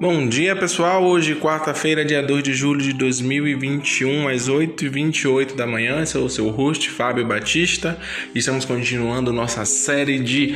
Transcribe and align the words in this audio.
Bom 0.00 0.28
dia 0.28 0.54
pessoal, 0.54 1.02
hoje 1.02 1.34
quarta-feira, 1.34 2.04
dia 2.04 2.22
2 2.22 2.44
de 2.44 2.52
julho 2.52 2.80
de 2.80 2.92
2021, 2.92 4.28
às 4.28 4.48
8h28 4.48 5.56
da 5.56 5.66
manhã. 5.66 5.98
Eu 5.98 6.06
sou 6.06 6.24
o 6.26 6.30
seu 6.30 6.48
host, 6.50 6.88
Fábio 6.88 7.26
Batista, 7.26 7.98
estamos 8.32 8.64
continuando 8.64 9.32
nossa 9.32 9.64
série 9.64 10.20
de 10.20 10.54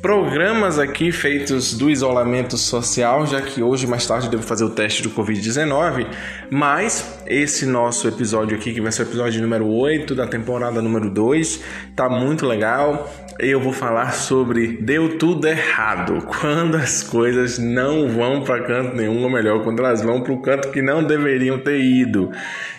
programas 0.00 0.78
aqui 0.78 1.10
feitos 1.10 1.76
do 1.76 1.90
isolamento 1.90 2.56
social, 2.56 3.26
já 3.26 3.42
que 3.42 3.60
hoje 3.60 3.88
mais 3.88 4.06
tarde 4.06 4.30
devo 4.30 4.44
fazer 4.44 4.62
o 4.62 4.70
teste 4.70 5.02
do 5.02 5.10
Covid-19, 5.10 6.06
mas 6.48 7.15
esse 7.28 7.66
nosso 7.66 8.08
episódio 8.08 8.56
aqui, 8.56 8.72
que 8.72 8.80
vai 8.80 8.92
ser 8.92 9.02
o 9.02 9.06
episódio 9.06 9.40
número 9.42 9.66
8 9.66 10.14
da 10.14 10.26
temporada 10.26 10.80
número 10.82 11.10
2, 11.10 11.62
tá 11.94 12.08
muito 12.08 12.46
legal 12.46 13.10
eu 13.38 13.60
vou 13.60 13.72
falar 13.72 14.12
sobre 14.12 14.78
deu 14.80 15.18
tudo 15.18 15.46
errado, 15.46 16.22
quando 16.40 16.76
as 16.76 17.02
coisas 17.02 17.58
não 17.58 18.08
vão 18.08 18.42
para 18.42 18.62
canto 18.64 18.96
nenhum, 18.96 19.22
ou 19.22 19.30
melhor, 19.30 19.62
quando 19.62 19.80
elas 19.80 20.02
vão 20.02 20.22
para 20.22 20.32
o 20.32 20.40
canto 20.40 20.70
que 20.70 20.80
não 20.80 21.04
deveriam 21.04 21.58
ter 21.58 21.78
ido. 21.78 22.30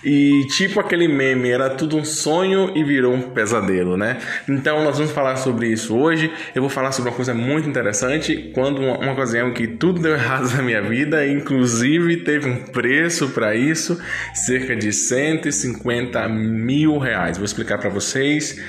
E 0.03 0.45
tipo 0.47 0.79
aquele 0.79 1.07
meme, 1.07 1.49
era 1.49 1.69
tudo 1.69 1.97
um 1.97 2.03
sonho 2.03 2.71
e 2.75 2.83
virou 2.83 3.13
um 3.13 3.21
pesadelo, 3.21 3.97
né? 3.97 4.17
Então 4.49 4.83
nós 4.83 4.97
vamos 4.97 5.11
falar 5.11 5.35
sobre 5.35 5.67
isso 5.67 5.95
hoje. 5.95 6.31
Eu 6.55 6.61
vou 6.61 6.69
falar 6.69 6.91
sobre 6.91 7.11
uma 7.11 7.15
coisa 7.15 7.33
muito 7.33 7.69
interessante, 7.69 8.51
quando 8.53 8.81
uma, 8.81 8.97
uma 8.97 9.11
ocasião 9.11 9.53
que 9.53 9.67
tudo 9.67 10.01
deu 10.01 10.13
errado 10.17 10.51
na 10.55 10.61
minha 10.63 10.81
vida, 10.81 11.27
inclusive 11.27 12.17
teve 12.17 12.49
um 12.49 12.63
preço 12.63 13.29
para 13.29 13.55
isso, 13.55 14.01
cerca 14.37 14.75
de 14.75 14.91
150 14.91 16.27
mil 16.29 16.97
reais. 16.97 17.37
Vou 17.37 17.45
explicar 17.45 17.77
para 17.77 17.89
vocês 17.89 18.59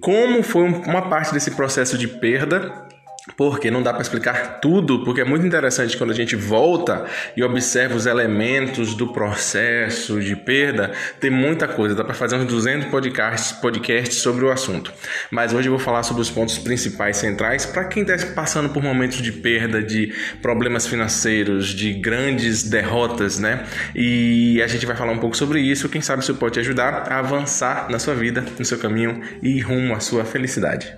como 0.00 0.42
foi 0.42 0.62
uma 0.62 1.08
parte 1.08 1.32
desse 1.32 1.50
processo 1.50 1.98
de 1.98 2.06
perda 2.06 2.87
porque 3.36 3.70
não 3.70 3.82
dá 3.82 3.92
para 3.92 4.02
explicar 4.02 4.60
tudo, 4.60 5.04
porque 5.04 5.20
é 5.20 5.24
muito 5.24 5.46
interessante 5.46 5.96
quando 5.96 6.10
a 6.10 6.14
gente 6.14 6.34
volta 6.36 7.06
e 7.36 7.42
observa 7.42 7.94
os 7.94 8.06
elementos 8.06 8.94
do 8.94 9.12
processo 9.12 10.20
de 10.20 10.34
perda, 10.36 10.92
tem 11.20 11.30
muita 11.30 11.68
coisa, 11.68 11.94
dá 11.94 12.04
para 12.04 12.14
fazer 12.14 12.36
uns 12.36 12.46
200 12.46 12.88
podcasts, 12.88 13.52
podcasts 13.52 14.18
sobre 14.18 14.44
o 14.44 14.50
assunto. 14.50 14.92
Mas 15.30 15.52
hoje 15.52 15.68
eu 15.68 15.72
vou 15.72 15.78
falar 15.78 16.02
sobre 16.02 16.22
os 16.22 16.30
pontos 16.30 16.58
principais 16.58 17.16
centrais 17.16 17.66
para 17.66 17.84
quem 17.84 18.02
está 18.02 18.16
passando 18.34 18.70
por 18.70 18.82
momentos 18.82 19.18
de 19.18 19.32
perda, 19.32 19.82
de 19.82 20.12
problemas 20.42 20.86
financeiros, 20.86 21.68
de 21.68 21.92
grandes 21.92 22.62
derrotas, 22.62 23.38
né? 23.38 23.64
E 23.94 24.60
a 24.62 24.66
gente 24.66 24.86
vai 24.86 24.96
falar 24.96 25.12
um 25.12 25.18
pouco 25.18 25.36
sobre 25.36 25.60
isso, 25.60 25.88
quem 25.88 26.00
sabe 26.00 26.22
isso 26.22 26.34
pode 26.34 26.54
te 26.54 26.60
ajudar 26.60 27.10
a 27.10 27.18
avançar 27.18 27.88
na 27.90 27.98
sua 27.98 28.14
vida, 28.14 28.44
no 28.58 28.64
seu 28.64 28.78
caminho 28.78 29.20
e 29.42 29.60
rumo 29.60 29.94
à 29.94 30.00
sua 30.00 30.24
felicidade. 30.24 30.92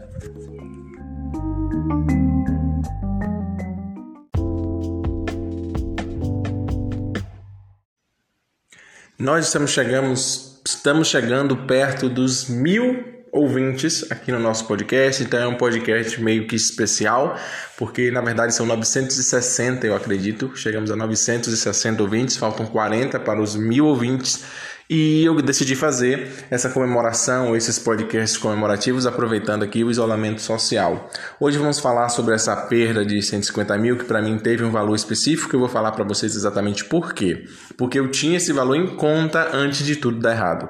Nós 9.20 9.48
estamos, 9.48 9.72
chegamos, 9.72 10.62
estamos 10.66 11.08
chegando 11.08 11.54
perto 11.54 12.08
dos 12.08 12.48
mil 12.48 13.04
ouvintes 13.30 14.10
aqui 14.10 14.32
no 14.32 14.38
nosso 14.38 14.64
podcast, 14.64 15.22
então 15.22 15.38
é 15.38 15.46
um 15.46 15.58
podcast 15.58 16.18
meio 16.22 16.46
que 16.46 16.56
especial, 16.56 17.38
porque 17.76 18.10
na 18.10 18.22
verdade 18.22 18.54
são 18.54 18.64
960, 18.64 19.86
eu 19.86 19.94
acredito. 19.94 20.56
Chegamos 20.56 20.90
a 20.90 20.96
960 20.96 22.02
ouvintes, 22.02 22.38
faltam 22.38 22.64
40 22.64 23.20
para 23.20 23.42
os 23.42 23.54
mil 23.54 23.84
ouvintes 23.84 24.42
e 24.92 25.24
eu 25.24 25.40
decidi 25.40 25.76
fazer 25.76 26.28
essa 26.50 26.68
comemoração, 26.68 27.54
esses 27.54 27.78
podcasts 27.78 28.36
comemorativos, 28.36 29.06
aproveitando 29.06 29.62
aqui 29.62 29.84
o 29.84 29.90
isolamento 29.90 30.42
social. 30.42 31.08
Hoje 31.38 31.58
vamos 31.58 31.78
falar 31.78 32.08
sobre 32.08 32.34
essa 32.34 32.56
perda 32.56 33.06
de 33.06 33.22
150 33.22 33.78
mil, 33.78 33.96
que 33.96 34.04
para 34.04 34.20
mim 34.20 34.36
teve 34.36 34.64
um 34.64 34.72
valor 34.72 34.96
específico. 34.96 35.54
Eu 35.54 35.60
vou 35.60 35.68
falar 35.68 35.92
para 35.92 36.02
vocês 36.02 36.34
exatamente 36.34 36.84
por 36.84 37.14
quê. 37.14 37.44
Porque 37.78 38.00
eu 38.00 38.10
tinha 38.10 38.38
esse 38.38 38.52
valor 38.52 38.74
em 38.74 38.96
conta 38.96 39.50
antes 39.52 39.86
de 39.86 39.94
tudo 39.94 40.18
dar 40.18 40.32
errado. 40.32 40.68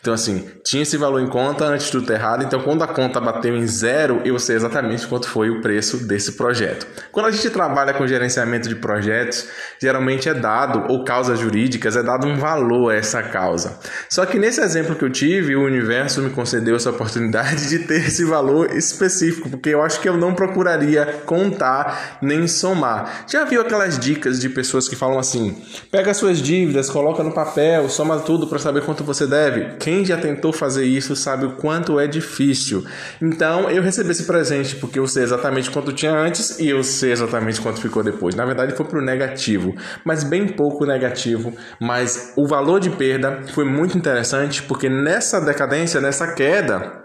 Então, 0.00 0.12
assim, 0.12 0.50
tinha 0.64 0.82
esse 0.82 0.96
valor 0.96 1.20
em 1.20 1.28
conta 1.28 1.64
antes 1.64 1.86
de 1.86 1.92
tudo 1.92 2.06
dar 2.06 2.14
errado. 2.14 2.42
Então, 2.42 2.60
quando 2.62 2.82
a 2.82 2.88
conta 2.88 3.20
bateu 3.20 3.56
em 3.56 3.68
zero, 3.68 4.20
eu 4.24 4.36
sei 4.40 4.56
exatamente 4.56 5.06
quanto 5.06 5.28
foi 5.28 5.48
o 5.48 5.60
preço 5.60 6.08
desse 6.08 6.32
projeto. 6.32 6.88
Quando 7.12 7.26
a 7.26 7.30
gente 7.30 7.48
trabalha 7.50 7.94
com 7.94 8.04
gerenciamento 8.04 8.68
de 8.68 8.74
projetos, 8.74 9.46
geralmente 9.80 10.28
é 10.28 10.34
dado, 10.34 10.90
ou 10.90 11.04
causas 11.04 11.38
jurídicas, 11.38 11.94
é 11.94 12.02
dado 12.02 12.26
um 12.26 12.36
valor 12.36 12.90
a 12.90 12.96
essa 12.96 13.22
causa 13.22 13.59
causa. 13.60 13.78
Só 14.08 14.24
que 14.24 14.38
nesse 14.38 14.60
exemplo 14.60 14.94
que 14.94 15.04
eu 15.04 15.10
tive, 15.10 15.54
o 15.54 15.64
universo 15.64 16.22
me 16.22 16.30
concedeu 16.30 16.76
essa 16.76 16.90
oportunidade 16.90 17.68
de 17.68 17.80
ter 17.80 18.06
esse 18.06 18.24
valor 18.24 18.74
específico, 18.74 19.50
porque 19.50 19.68
eu 19.68 19.82
acho 19.82 20.00
que 20.00 20.08
eu 20.08 20.16
não 20.16 20.34
procuraria 20.34 21.04
contar 21.26 22.18
nem 22.22 22.48
somar. 22.48 23.24
Já 23.28 23.44
viu 23.44 23.60
aquelas 23.60 23.98
dicas 23.98 24.40
de 24.40 24.48
pessoas 24.48 24.88
que 24.88 24.96
falam 24.96 25.18
assim: 25.18 25.62
pega 25.90 26.14
suas 26.14 26.38
dívidas, 26.38 26.88
coloca 26.88 27.22
no 27.22 27.32
papel, 27.32 27.88
soma 27.88 28.18
tudo 28.20 28.46
para 28.46 28.58
saber 28.58 28.82
quanto 28.82 29.04
você 29.04 29.26
deve? 29.26 29.76
Quem 29.78 30.04
já 30.04 30.16
tentou 30.16 30.52
fazer 30.52 30.84
isso 30.84 31.14
sabe 31.14 31.46
o 31.46 31.52
quanto 31.52 32.00
é 32.00 32.06
difícil. 32.06 32.84
Então 33.20 33.70
eu 33.70 33.82
recebi 33.82 34.10
esse 34.10 34.24
presente 34.24 34.76
porque 34.76 34.98
eu 34.98 35.06
sei 35.06 35.22
exatamente 35.22 35.70
quanto 35.70 35.92
tinha 35.92 36.12
antes 36.12 36.58
e 36.58 36.68
eu 36.68 36.82
sei 36.82 37.12
exatamente 37.12 37.60
quanto 37.60 37.80
ficou 37.80 38.02
depois. 38.02 38.34
Na 38.34 38.44
verdade 38.44 38.74
foi 38.74 38.86
pro 38.86 39.02
negativo, 39.02 39.74
mas 40.04 40.24
bem 40.24 40.46
pouco 40.46 40.84
negativo, 40.86 41.52
mas 41.80 42.32
o 42.36 42.46
valor 42.46 42.80
de 42.80 42.90
perda 42.90 43.40
foi 43.50 43.64
muito 43.64 43.96
interessante 43.96 44.62
porque 44.62 44.88
nessa 44.88 45.40
decadência, 45.40 46.00
nessa 46.00 46.32
queda, 46.32 47.00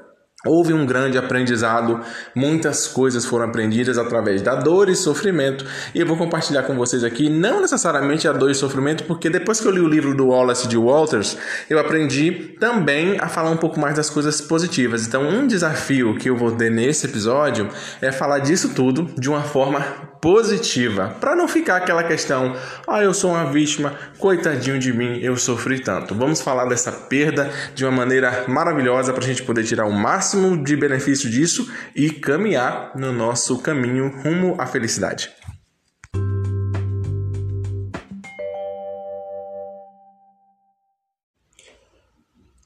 Houve 0.45 0.73
um 0.73 0.85
grande 0.85 1.17
aprendizado, 1.17 2.01
muitas 2.35 2.87
coisas 2.87 3.25
foram 3.25 3.45
aprendidas 3.45 3.97
através 3.97 4.43
da 4.43 4.53
dor 4.53 4.89
e 4.89 4.95
sofrimento, 4.95 5.65
e 5.93 5.99
eu 5.99 6.05
vou 6.05 6.15
compartilhar 6.15 6.61
com 6.63 6.75
vocês 6.75 7.03
aqui, 7.03 7.29
não 7.29 7.61
necessariamente 7.61 8.27
a 8.27 8.31
dor 8.31 8.51
e 8.51 8.55
sofrimento, 8.55 9.05
porque 9.05 9.27
depois 9.27 9.59
que 9.59 9.67
eu 9.67 9.71
li 9.71 9.79
o 9.79 9.87
livro 9.87 10.13
do 10.13 10.27
Wallace 10.27 10.67
de 10.67 10.77
Walters, 10.77 11.35
eu 11.67 11.79
aprendi 11.79 12.31
também 12.59 13.17
a 13.19 13.27
falar 13.27 13.49
um 13.49 13.57
pouco 13.57 13.79
mais 13.79 13.95
das 13.95 14.07
coisas 14.07 14.39
positivas. 14.39 15.07
Então, 15.07 15.27
um 15.27 15.47
desafio 15.47 16.15
que 16.15 16.29
eu 16.29 16.37
vou 16.37 16.51
ter 16.51 16.69
nesse 16.69 17.07
episódio 17.07 17.67
é 17.99 18.11
falar 18.11 18.37
disso 18.37 18.69
tudo 18.75 19.09
de 19.17 19.27
uma 19.27 19.41
forma 19.41 19.83
positiva, 20.25 21.15
para 21.21 21.35
não 21.35 21.47
ficar 21.47 21.75
aquela 21.75 22.03
questão, 22.03 22.55
ah, 22.87 23.03
eu 23.03 23.13
sou 23.13 23.29
uma 23.29 23.51
vítima, 23.51 23.93
coitadinho 24.17 24.79
de 24.79 24.91
mim, 24.91 25.19
eu 25.21 25.37
sofri 25.37 25.79
tanto. 25.79 26.15
Vamos 26.15 26.41
falar 26.41 26.65
dessa 26.65 26.91
perda 26.91 27.51
de 27.75 27.85
uma 27.85 27.91
maneira 27.91 28.43
maravilhosa 28.47 29.13
para 29.13 29.23
a 29.23 29.27
gente 29.27 29.43
poder 29.43 29.63
tirar 29.65 29.85
o 29.85 29.93
máximo 29.93 30.57
de 30.63 30.75
benefício 30.75 31.29
disso 31.29 31.71
e 31.95 32.09
caminhar 32.09 32.93
no 32.95 33.13
nosso 33.13 33.59
caminho 33.59 34.11
rumo 34.23 34.55
à 34.57 34.65
felicidade. 34.65 35.29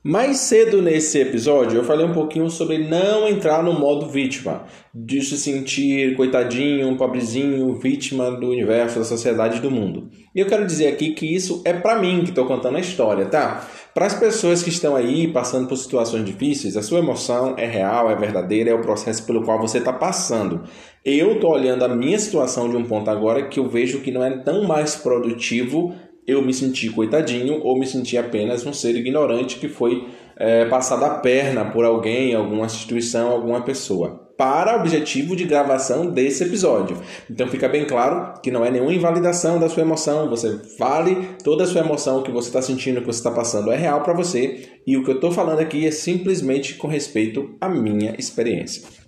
Mais 0.10 0.40
cedo 0.40 0.82
nesse 0.82 1.20
episódio 1.20 1.78
eu 1.78 1.84
falei 1.84 2.04
um 2.04 2.14
pouquinho 2.14 2.50
sobre 2.50 2.80
não 2.80 3.28
entrar 3.28 3.62
no 3.62 3.74
modo 3.80 4.08
vítima, 4.08 4.66
de 4.92 5.22
se 5.22 5.38
sentir 5.38 6.16
coitadinho, 6.16 6.98
pobrezinho, 6.98 7.76
vítima 7.76 8.32
do 8.32 8.50
universo, 8.50 8.98
da 8.98 9.06
sociedade 9.06 9.60
do 9.60 9.70
mundo. 9.70 10.10
E 10.34 10.40
eu 10.40 10.48
quero 10.48 10.66
dizer 10.66 10.88
aqui 10.88 11.12
que 11.12 11.32
isso 11.32 11.62
é 11.64 11.74
para 11.74 12.00
mim 12.00 12.24
que 12.24 12.30
estou 12.30 12.48
contando 12.48 12.78
a 12.78 12.80
história, 12.80 13.28
tá? 13.28 13.68
Para 13.94 14.08
as 14.08 14.16
pessoas 14.16 14.64
que 14.64 14.70
estão 14.70 14.96
aí 14.96 15.28
passando 15.32 15.68
por 15.68 15.78
situações 15.78 16.26
difíceis, 16.26 16.76
a 16.76 16.82
sua 16.82 16.98
emoção 16.98 17.54
é 17.56 17.68
real, 17.68 18.10
é 18.10 18.16
verdadeira, 18.16 18.72
é 18.72 18.74
o 18.74 18.82
processo 18.82 19.24
pelo 19.28 19.44
qual 19.44 19.62
você 19.62 19.78
está 19.78 19.94
passando. 19.94 20.64
Eu 21.06 21.34
estou 21.34 21.52
olhando 21.52 21.86
a 21.86 21.88
minha 21.88 22.18
situação 22.18 22.68
de 22.68 22.76
um 22.76 22.84
ponto 22.84 23.12
agora 23.12 23.48
que 23.48 23.60
eu 23.60 23.70
vejo 23.70 24.02
que 24.02 24.12
não 24.12 24.24
é 24.24 24.40
tão 24.40 24.64
mais 24.64 24.96
produtivo 24.96 25.94
eu 26.30 26.42
me 26.42 26.54
senti 26.54 26.90
coitadinho 26.90 27.62
ou 27.64 27.78
me 27.78 27.88
senti 27.88 28.18
apenas 28.18 28.66
um 28.66 28.74
ser 28.74 28.96
ignorante 28.96 29.58
que 29.58 29.68
foi 29.68 30.08
é, 30.38 30.66
passado 30.66 31.04
a 31.04 31.10
perna 31.16 31.66
por 31.66 31.84
alguém, 31.84 32.34
alguma 32.34 32.66
instituição, 32.66 33.30
alguma 33.30 33.62
pessoa. 33.62 34.28
Para 34.38 34.78
o 34.78 34.80
objetivo 34.80 35.36
de 35.36 35.44
gravação 35.44 36.06
desse 36.06 36.46
episódio. 36.46 36.98
Então 37.30 37.46
fica 37.48 37.68
bem 37.68 37.86
claro 37.86 38.40
que 38.42 38.50
não 38.50 38.64
é 38.64 38.72
nenhuma 38.72 38.94
invalidação 38.94 39.60
da 39.60 39.68
sua 39.68 39.84
emoção. 39.84 40.30
Você 40.30 40.62
vale 40.78 41.32
toda 41.44 41.66
a 41.66 41.68
sua 41.68 41.82
emoção, 41.82 42.20
o 42.20 42.24
que 42.24 42.32
você 42.32 42.48
está 42.48 42.62
sentindo, 42.62 42.98
o 42.98 43.02
que 43.02 43.08
você 43.08 43.20
está 43.20 43.32
passando 43.32 43.70
é 43.70 43.76
real 43.76 44.02
para 44.02 44.14
você. 44.14 44.70
E 44.88 44.96
o 44.96 45.04
que 45.04 45.12
eu 45.12 45.16
estou 45.16 45.32
falando 45.32 45.60
aqui 45.60 45.86
é 45.86 45.92
simplesmente 45.92 46.76
com 46.76 46.88
respeito 46.88 47.58
à 47.60 47.68
minha 47.68 48.16
experiência. 48.18 48.99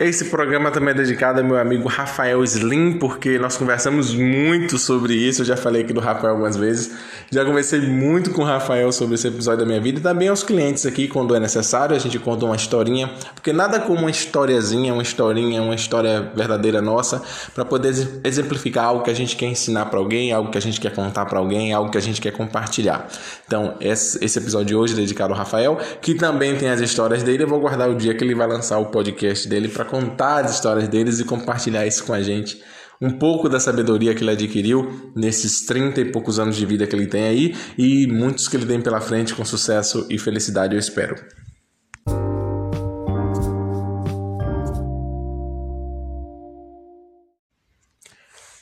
Esse 0.00 0.26
programa 0.26 0.70
também 0.70 0.90
é 0.90 0.94
dedicado 0.94 1.40
ao 1.40 1.44
meu 1.44 1.58
amigo 1.58 1.88
Rafael 1.88 2.44
Slim, 2.44 3.00
porque 3.00 3.36
nós 3.36 3.56
conversamos 3.56 4.14
muito 4.14 4.78
sobre 4.78 5.12
isso. 5.12 5.42
Eu 5.42 5.46
já 5.46 5.56
falei 5.56 5.82
aqui 5.82 5.92
do 5.92 5.98
Rafael 5.98 6.34
algumas 6.34 6.56
vezes. 6.56 6.96
Já 7.32 7.44
conversei 7.44 7.80
muito 7.80 8.30
com 8.30 8.42
o 8.42 8.44
Rafael 8.44 8.92
sobre 8.92 9.16
esse 9.16 9.26
episódio 9.26 9.58
da 9.58 9.66
minha 9.66 9.80
vida 9.80 9.98
e 9.98 10.00
também 10.00 10.28
aos 10.28 10.44
clientes 10.44 10.86
aqui, 10.86 11.08
quando 11.08 11.34
é 11.34 11.40
necessário. 11.40 11.96
A 11.96 11.98
gente 11.98 12.16
conta 12.20 12.44
uma 12.44 12.54
historinha, 12.54 13.10
porque 13.34 13.52
nada 13.52 13.80
como 13.80 14.02
uma 14.02 14.10
historiazinha, 14.10 14.92
uma 14.92 15.02
historinha, 15.02 15.60
uma 15.62 15.74
história 15.74 16.30
verdadeira 16.32 16.80
nossa, 16.80 17.20
para 17.52 17.64
poder 17.64 18.20
exemplificar 18.22 18.84
algo 18.84 19.02
que 19.02 19.10
a 19.10 19.14
gente 19.14 19.34
quer 19.34 19.46
ensinar 19.46 19.86
para 19.86 19.98
alguém, 19.98 20.32
algo 20.32 20.52
que 20.52 20.58
a 20.58 20.62
gente 20.62 20.80
quer 20.80 20.94
contar 20.94 21.26
para 21.26 21.40
alguém, 21.40 21.72
algo 21.72 21.90
que 21.90 21.98
a 21.98 22.00
gente 22.00 22.20
quer 22.20 22.30
compartilhar. 22.30 23.08
Então, 23.48 23.74
esse 23.80 24.38
episódio 24.38 24.66
de 24.68 24.76
hoje 24.76 24.92
é 24.92 24.96
dedicado 24.96 25.32
ao 25.32 25.38
Rafael, 25.40 25.76
que 26.00 26.14
também 26.14 26.54
tem 26.54 26.70
as 26.70 26.80
histórias 26.80 27.24
dele. 27.24 27.42
Eu 27.42 27.48
vou 27.48 27.58
guardar 27.58 27.90
o 27.90 27.96
dia 27.96 28.14
que 28.14 28.22
ele 28.22 28.36
vai 28.36 28.46
lançar 28.46 28.78
o 28.78 28.86
podcast 28.86 29.48
dele 29.48 29.66
para 29.66 29.87
contar 29.88 30.44
as 30.44 30.54
histórias 30.54 30.88
deles 30.88 31.18
e 31.18 31.24
compartilhar 31.24 31.86
isso 31.86 32.04
com 32.04 32.12
a 32.12 32.22
gente. 32.22 32.62
Um 33.00 33.10
pouco 33.10 33.48
da 33.48 33.60
sabedoria 33.60 34.14
que 34.14 34.22
ele 34.22 34.32
adquiriu 34.32 35.12
nesses 35.14 35.64
30 35.64 36.00
e 36.00 36.12
poucos 36.12 36.38
anos 36.38 36.56
de 36.56 36.66
vida 36.66 36.86
que 36.86 36.94
ele 36.94 37.06
tem 37.06 37.24
aí 37.24 37.54
e 37.76 38.06
muitos 38.06 38.48
que 38.48 38.56
ele 38.56 38.66
tem 38.66 38.80
pela 38.80 39.00
frente 39.00 39.34
com 39.34 39.44
sucesso 39.44 40.06
e 40.10 40.18
felicidade, 40.18 40.74
eu 40.74 40.80
espero. 40.80 41.16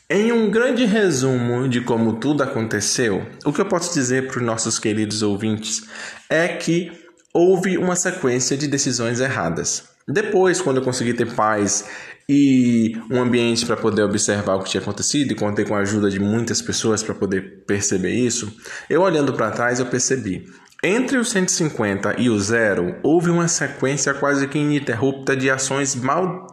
Em 0.08 0.30
um 0.30 0.50
grande 0.50 0.84
resumo 0.84 1.68
de 1.68 1.80
como 1.80 2.20
tudo 2.20 2.42
aconteceu, 2.42 3.26
o 3.44 3.52
que 3.52 3.60
eu 3.60 3.66
posso 3.66 3.92
dizer 3.92 4.28
para 4.28 4.38
os 4.38 4.44
nossos 4.44 4.78
queridos 4.78 5.20
ouvintes 5.22 5.82
é 6.30 6.46
que 6.46 6.92
houve 7.34 7.76
uma 7.76 7.96
sequência 7.96 8.56
de 8.56 8.68
decisões 8.68 9.18
erradas. 9.18 9.95
Depois, 10.08 10.60
quando 10.60 10.76
eu 10.76 10.84
consegui 10.84 11.14
ter 11.14 11.34
paz 11.34 11.84
e 12.28 12.96
um 13.10 13.20
ambiente 13.20 13.66
para 13.66 13.76
poder 13.76 14.02
observar 14.02 14.54
o 14.54 14.62
que 14.62 14.70
tinha 14.70 14.80
acontecido 14.80 15.32
e 15.32 15.34
contei 15.34 15.64
com 15.64 15.74
a 15.74 15.80
ajuda 15.80 16.08
de 16.08 16.20
muitas 16.20 16.62
pessoas 16.62 17.02
para 17.02 17.14
poder 17.14 17.64
perceber 17.66 18.12
isso, 18.12 18.54
eu 18.88 19.02
olhando 19.02 19.32
para 19.32 19.50
trás 19.50 19.80
eu 19.80 19.86
percebi. 19.86 20.46
Entre 20.82 21.16
o 21.18 21.24
150 21.24 22.20
e 22.20 22.30
o 22.30 22.38
zero, 22.38 22.96
houve 23.02 23.30
uma 23.30 23.48
sequência 23.48 24.14
quase 24.14 24.46
que 24.46 24.58
ininterrupta 24.58 25.34
de 25.34 25.50
ações 25.50 25.96
mal, 25.96 26.46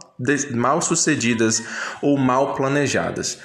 mal 0.52 0.82
sucedidas 0.82 1.62
ou 2.02 2.18
mal 2.18 2.56
planejadas. 2.56 3.38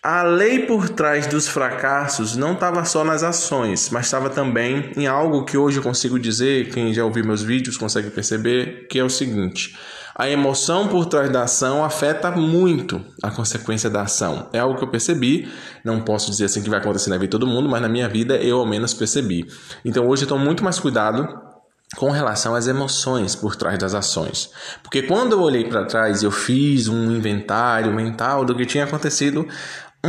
A 0.00 0.22
lei 0.22 0.60
por 0.60 0.88
trás 0.88 1.26
dos 1.26 1.48
fracassos 1.48 2.36
não 2.36 2.52
estava 2.52 2.84
só 2.84 3.02
nas 3.02 3.24
ações, 3.24 3.90
mas 3.90 4.04
estava 4.04 4.30
também 4.30 4.92
em 4.96 5.08
algo 5.08 5.44
que 5.44 5.58
hoje 5.58 5.78
eu 5.78 5.82
consigo 5.82 6.20
dizer, 6.20 6.70
quem 6.70 6.94
já 6.94 7.04
ouviu 7.04 7.24
meus 7.24 7.42
vídeos 7.42 7.76
consegue 7.76 8.08
perceber, 8.08 8.86
que 8.88 9.00
é 9.00 9.02
o 9.02 9.10
seguinte: 9.10 9.76
a 10.14 10.30
emoção 10.30 10.86
por 10.86 11.06
trás 11.06 11.28
da 11.32 11.42
ação 11.42 11.84
afeta 11.84 12.30
muito 12.30 13.04
a 13.20 13.30
consequência 13.32 13.90
da 13.90 14.02
ação. 14.02 14.48
É 14.52 14.60
algo 14.60 14.78
que 14.78 14.84
eu 14.84 14.88
percebi, 14.88 15.48
não 15.84 16.00
posso 16.00 16.30
dizer 16.30 16.44
assim 16.44 16.62
que 16.62 16.70
vai 16.70 16.78
acontecer 16.78 17.10
na 17.10 17.16
vida 17.16 17.26
de 17.26 17.32
todo 17.32 17.46
mundo, 17.48 17.68
mas 17.68 17.82
na 17.82 17.88
minha 17.88 18.08
vida 18.08 18.36
eu 18.36 18.60
ao 18.60 18.66
menos 18.66 18.94
percebi. 18.94 19.48
Então 19.84 20.06
hoje 20.06 20.22
eu 20.22 20.28
tomo 20.28 20.44
muito 20.44 20.62
mais 20.62 20.78
cuidado 20.78 21.48
com 21.96 22.10
relação 22.10 22.54
às 22.54 22.66
emoções 22.66 23.34
por 23.34 23.56
trás 23.56 23.78
das 23.78 23.94
ações. 23.94 24.50
Porque 24.82 25.02
quando 25.02 25.32
eu 25.32 25.40
olhei 25.40 25.64
para 25.64 25.86
trás, 25.86 26.22
eu 26.22 26.30
fiz 26.30 26.86
um 26.86 27.10
inventário 27.10 27.92
mental 27.92 28.44
do 28.44 28.54
que 28.54 28.66
tinha 28.66 28.84
acontecido, 28.84 29.46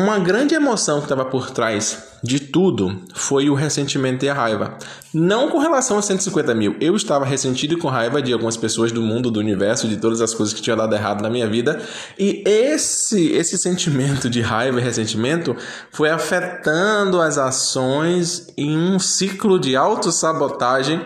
uma 0.03 0.17
grande 0.17 0.55
emoção 0.55 0.99
que 0.99 1.05
estava 1.05 1.25
por 1.25 1.51
trás 1.51 2.09
de 2.23 2.39
tudo 2.39 3.01
foi 3.13 3.49
o 3.49 3.53
ressentimento 3.53 4.25
e 4.25 4.29
a 4.29 4.33
raiva. 4.33 4.77
Não 5.13 5.49
com 5.49 5.57
relação 5.57 5.97
a 5.97 6.01
150 6.01 6.53
mil. 6.53 6.75
Eu 6.79 6.95
estava 6.95 7.25
ressentido 7.25 7.73
e 7.73 7.77
com 7.77 7.87
raiva 7.87 8.21
de 8.21 8.31
algumas 8.33 8.57
pessoas 8.57 8.91
do 8.91 9.01
mundo, 9.01 9.31
do 9.31 9.39
universo, 9.39 9.87
de 9.87 9.97
todas 9.97 10.21
as 10.21 10.33
coisas 10.33 10.53
que 10.53 10.61
tinham 10.61 10.77
dado 10.77 10.93
errado 10.93 11.21
na 11.21 11.29
minha 11.29 11.47
vida. 11.47 11.81
E 12.17 12.43
esse, 12.45 13.31
esse 13.31 13.57
sentimento 13.57 14.29
de 14.29 14.41
raiva 14.41 14.79
e 14.79 14.83
ressentimento 14.83 15.55
foi 15.91 16.09
afetando 16.09 17.21
as 17.21 17.37
ações 17.37 18.47
em 18.57 18.77
um 18.77 18.99
ciclo 18.99 19.59
de 19.59 19.75
autossabotagem 19.75 21.01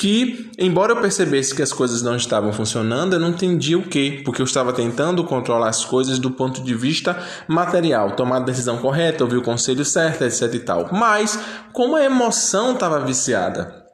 que, 0.00 0.50
embora 0.58 0.92
eu 0.92 1.00
percebesse 1.02 1.54
que 1.54 1.60
as 1.60 1.74
coisas 1.74 2.00
não 2.00 2.16
estavam 2.16 2.54
funcionando, 2.54 3.12
eu 3.12 3.20
não 3.20 3.28
entendia 3.28 3.76
o 3.76 3.82
que, 3.82 4.22
porque 4.24 4.40
eu 4.40 4.46
estava 4.46 4.72
tentando 4.72 5.22
controlar 5.24 5.68
as 5.68 5.84
coisas 5.84 6.18
do 6.18 6.30
ponto 6.30 6.62
de 6.62 6.74
vista 6.74 7.22
material, 7.46 8.12
tomar 8.12 8.38
a 8.38 8.40
decisão 8.40 8.78
correta, 8.78 9.24
ouvir 9.24 9.36
o 9.36 9.42
conselho 9.42 9.84
certo, 9.84 10.24
etc 10.24 10.54
e 10.54 10.58
tal. 10.60 10.88
Mas, 10.90 11.38
como 11.74 11.96
a 11.96 12.02
emoção 12.02 12.72
estava 12.72 12.98
viciada, 13.00 13.84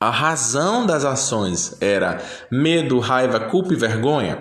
a 0.00 0.10
razão 0.10 0.84
das 0.84 1.04
ações 1.04 1.76
era 1.80 2.20
medo, 2.50 2.98
raiva, 2.98 3.38
culpa 3.38 3.72
e 3.72 3.76
vergonha, 3.76 4.40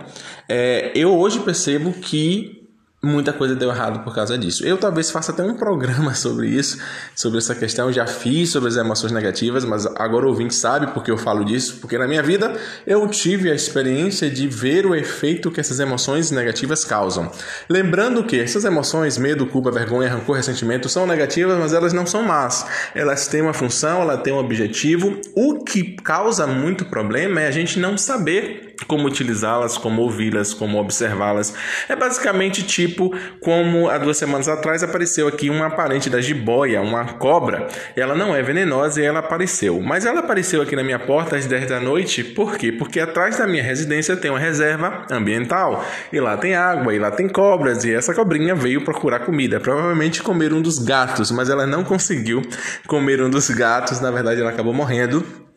é, 0.49 0.91
eu 0.95 1.15
hoje 1.15 1.39
percebo 1.41 1.93
que 1.93 2.58
muita 3.01 3.31
coisa 3.31 3.55
deu 3.55 3.69
errado 3.69 4.03
por 4.03 4.13
causa 4.13 4.37
disso. 4.37 4.65
Eu 4.65 4.77
talvez 4.77 5.09
faça 5.09 5.31
até 5.31 5.41
um 5.41 5.55
programa 5.55 6.13
sobre 6.15 6.47
isso, 6.47 6.77
sobre 7.15 7.37
essa 7.37 7.55
questão. 7.55 7.87
Eu 7.87 7.93
já 7.93 8.05
fiz 8.05 8.49
sobre 8.49 8.69
as 8.69 8.75
emoções 8.75 9.11
negativas, 9.11 9.63
mas 9.63 9.85
agora 9.85 10.25
o 10.25 10.29
ouvinte 10.29 10.53
sabe 10.53 10.87
porque 10.87 11.09
eu 11.09 11.17
falo 11.17 11.45
disso, 11.45 11.77
porque 11.79 11.97
na 11.97 12.07
minha 12.07 12.21
vida 12.21 12.53
eu 12.85 13.07
tive 13.07 13.49
a 13.49 13.55
experiência 13.55 14.29
de 14.29 14.47
ver 14.47 14.85
o 14.85 14.93
efeito 14.93 15.49
que 15.49 15.59
essas 15.59 15.79
emoções 15.79 16.29
negativas 16.31 16.83
causam. 16.83 17.31
Lembrando 17.69 18.23
que 18.23 18.39
essas 18.39 18.65
emoções, 18.65 19.17
medo, 19.17 19.45
culpa, 19.45 19.71
vergonha, 19.71 20.09
rancor, 20.09 20.35
ressentimento, 20.35 20.89
são 20.89 21.07
negativas, 21.07 21.57
mas 21.57 21.73
elas 21.73 21.93
não 21.93 22.05
são 22.05 22.21
más. 22.23 22.65
Elas 22.93 23.27
têm 23.27 23.41
uma 23.41 23.53
função, 23.53 24.01
elas 24.01 24.21
têm 24.21 24.33
um 24.33 24.37
objetivo. 24.37 25.19
O 25.35 25.63
que 25.63 25.95
causa 25.95 26.45
muito 26.45 26.85
problema 26.85 27.41
é 27.41 27.47
a 27.47 27.51
gente 27.51 27.79
não 27.79 27.97
saber 27.97 28.68
como 28.87 29.07
utilizá-las, 29.07 29.77
como 29.77 30.01
ouvi-las, 30.01 30.53
como 30.53 30.79
observá-las. 30.79 31.53
É 31.87 31.95
basicamente 31.95 32.63
tipo 32.63 33.13
como 33.41 33.89
há 33.89 33.97
duas 33.97 34.17
semanas 34.17 34.47
atrás 34.47 34.83
apareceu 34.83 35.27
aqui 35.27 35.49
uma 35.49 35.69
parente 35.69 36.09
da 36.09 36.21
jiboia, 36.21 36.81
uma 36.81 37.05
cobra. 37.13 37.67
Ela 37.95 38.15
não 38.15 38.35
é 38.35 38.41
venenosa 38.41 39.01
e 39.01 39.05
ela 39.05 39.19
apareceu. 39.19 39.81
Mas 39.81 40.05
ela 40.05 40.19
apareceu 40.19 40.61
aqui 40.61 40.75
na 40.75 40.83
minha 40.83 40.99
porta 40.99 41.35
às 41.35 41.45
10 41.45 41.69
da 41.69 41.79
noite, 41.79 42.23
por 42.23 42.57
quê? 42.57 42.71
Porque 42.71 42.99
atrás 42.99 43.37
da 43.37 43.47
minha 43.47 43.63
residência 43.63 44.15
tem 44.15 44.31
uma 44.31 44.39
reserva 44.39 45.05
ambiental. 45.11 45.83
E 46.11 46.19
lá 46.19 46.37
tem 46.37 46.55
água, 46.55 46.93
e 46.93 46.99
lá 46.99 47.11
tem 47.11 47.27
cobras, 47.27 47.83
e 47.83 47.93
essa 47.93 48.13
cobrinha 48.13 48.55
veio 48.55 48.83
procurar 48.83 49.19
comida. 49.19 49.59
Provavelmente 49.59 50.21
comer 50.21 50.53
um 50.53 50.61
dos 50.61 50.79
gatos, 50.79 51.31
mas 51.31 51.49
ela 51.49 51.65
não 51.65 51.83
conseguiu 51.83 52.41
comer 52.87 53.21
um 53.21 53.29
dos 53.29 53.49
gatos, 53.49 53.99
na 53.99 54.11
verdade 54.11 54.41
ela 54.41 54.49
acabou 54.49 54.73
morrendo 54.73 55.48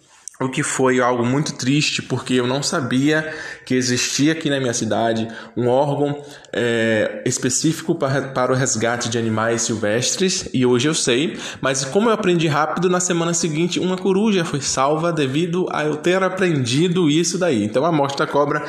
o 0.44 0.50
que 0.50 0.62
foi 0.62 1.00
algo 1.00 1.24
muito 1.24 1.54
triste, 1.54 2.02
porque 2.02 2.34
eu 2.34 2.46
não 2.46 2.62
sabia 2.62 3.34
que 3.64 3.74
existia 3.74 4.32
aqui 4.32 4.50
na 4.50 4.60
minha 4.60 4.74
cidade 4.74 5.28
um 5.56 5.68
órgão 5.68 6.22
é, 6.54 7.22
específico 7.24 7.94
para, 7.94 8.28
para 8.28 8.52
o 8.52 8.54
resgate 8.54 9.08
de 9.08 9.18
animais 9.18 9.62
silvestres, 9.62 10.48
e 10.52 10.66
hoje 10.66 10.88
eu 10.88 10.94
sei, 10.94 11.38
mas 11.60 11.84
como 11.84 12.08
eu 12.08 12.12
aprendi 12.12 12.46
rápido, 12.46 12.88
na 12.88 13.00
semana 13.00 13.32
seguinte 13.32 13.80
uma 13.80 13.96
coruja 13.96 14.44
foi 14.44 14.60
salva 14.60 15.12
devido 15.12 15.66
a 15.70 15.84
eu 15.84 15.96
ter 15.96 16.22
aprendido 16.22 17.08
isso 17.08 17.38
daí. 17.38 17.64
Então 17.64 17.84
a 17.84 17.92
morte 17.92 18.16
da 18.18 18.26
cobra 18.26 18.64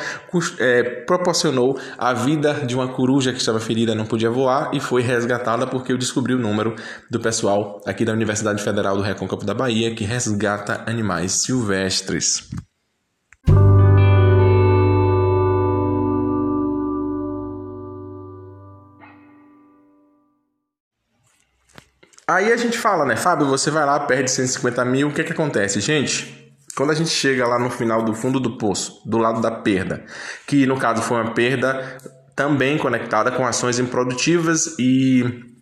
é, 0.58 0.82
proporcionou 0.82 1.78
a 1.98 2.12
vida 2.12 2.54
de 2.66 2.74
uma 2.74 2.88
coruja 2.88 3.32
que 3.32 3.38
estava 3.38 3.60
ferida, 3.60 3.94
não 3.94 4.06
podia 4.06 4.30
voar, 4.30 4.70
e 4.72 4.80
foi 4.80 5.02
resgatada 5.02 5.66
porque 5.66 5.92
eu 5.92 5.98
descobri 5.98 6.34
o 6.34 6.38
número 6.38 6.74
do 7.10 7.20
pessoal 7.20 7.80
aqui 7.86 8.04
da 8.04 8.12
Universidade 8.12 8.62
Federal 8.62 8.96
do 8.96 9.02
Recôncavo 9.02 9.44
da 9.44 9.54
Bahia 9.54 9.94
que 9.94 10.04
resgata 10.04 10.82
animais 10.86 11.32
silvestres 11.42 12.48
Aí 22.26 22.52
a 22.52 22.56
gente 22.56 22.78
fala, 22.78 23.04
né, 23.04 23.16
Fábio, 23.16 23.46
você 23.46 23.70
vai 23.70 23.84
lá, 23.84 24.00
perde 24.00 24.30
150 24.30 24.84
mil, 24.84 25.08
o 25.08 25.12
que 25.12 25.20
é 25.20 25.24
que 25.24 25.32
acontece? 25.32 25.80
Gente, 25.80 26.52
quando 26.74 26.90
a 26.90 26.94
gente 26.94 27.10
chega 27.10 27.46
lá 27.46 27.58
no 27.58 27.70
final 27.70 28.02
do 28.02 28.14
fundo 28.14 28.40
do 28.40 28.56
poço, 28.56 29.02
do 29.04 29.18
lado 29.18 29.40
da 29.40 29.50
perda, 29.50 30.04
que 30.46 30.66
no 30.66 30.78
caso 30.78 31.02
foi 31.02 31.20
uma 31.20 31.32
perda 31.32 31.98
também 32.34 32.78
conectada 32.78 33.30
com 33.30 33.46
ações 33.46 33.78
improdutivas 33.78 34.74
e 34.78 35.54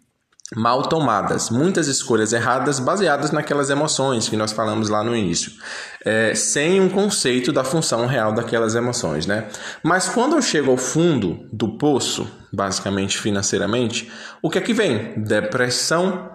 mal 0.54 0.82
tomadas, 0.82 1.50
muitas 1.50 1.86
escolhas 1.86 2.32
erradas 2.32 2.78
baseadas 2.78 3.30
naquelas 3.30 3.70
emoções 3.70 4.28
que 4.28 4.36
nós 4.36 4.52
falamos 4.52 4.88
lá 4.88 5.02
no 5.02 5.16
início, 5.16 5.52
é, 6.04 6.34
sem 6.34 6.80
um 6.80 6.88
conceito 6.88 7.52
da 7.52 7.64
função 7.64 8.06
real 8.06 8.32
daquelas 8.32 8.74
emoções, 8.74 9.26
né? 9.26 9.48
Mas 9.82 10.08
quando 10.08 10.36
eu 10.36 10.42
chego 10.42 10.70
ao 10.70 10.76
fundo 10.76 11.46
do 11.52 11.76
poço, 11.78 12.30
basicamente 12.52 13.18
financeiramente, 13.18 14.10
o 14.42 14.50
que 14.50 14.58
é 14.58 14.60
que 14.60 14.74
vem? 14.74 15.14
Depressão, 15.22 16.30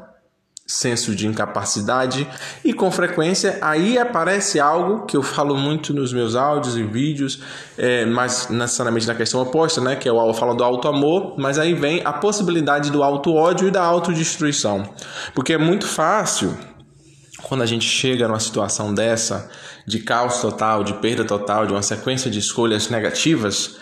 senso 0.68 1.16
de 1.16 1.26
incapacidade 1.26 2.28
e 2.64 2.74
com 2.74 2.92
frequência 2.92 3.58
aí 3.62 3.98
aparece 3.98 4.60
algo 4.60 5.06
que 5.06 5.16
eu 5.16 5.24
falo 5.24 5.56
muito 5.56 5.94
nos 5.94 6.12
meus 6.12 6.36
áudios 6.36 6.76
e 6.76 6.84
vídeos, 6.84 7.42
é, 7.78 8.06
mas 8.06 8.50
necessariamente 8.50 9.08
na 9.08 9.16
questão 9.16 9.42
oposta, 9.42 9.80
né? 9.80 9.96
Que 9.96 10.10
é 10.10 10.12
o 10.12 10.34
falo 10.34 10.54
do 10.54 10.64
auto 10.64 10.90
amor, 10.90 11.36
mas 11.38 11.58
aí 11.58 11.74
vem 11.74 12.02
a 12.04 12.12
possibilidade 12.12 12.92
do 12.92 13.02
auto 13.02 13.34
ódio 13.34 13.70
e 13.70 13.72
da 13.72 13.82
autodestruição, 13.82 14.84
porque 15.34 15.54
é 15.54 15.58
muito 15.58 15.88
fácil 15.88 16.58
quando 17.44 17.62
a 17.62 17.66
gente 17.66 17.88
chega 17.88 18.28
numa 18.28 18.40
situação 18.40 18.94
dessa, 18.94 19.50
de 19.86 20.00
caos 20.00 20.42
total, 20.42 20.84
de 20.84 20.96
perda 20.96 21.24
total, 21.24 21.66
de 21.66 21.72
uma 21.72 21.82
sequência 21.82 22.30
de 22.30 22.40
escolhas 22.40 22.90
negativas, 22.90 23.78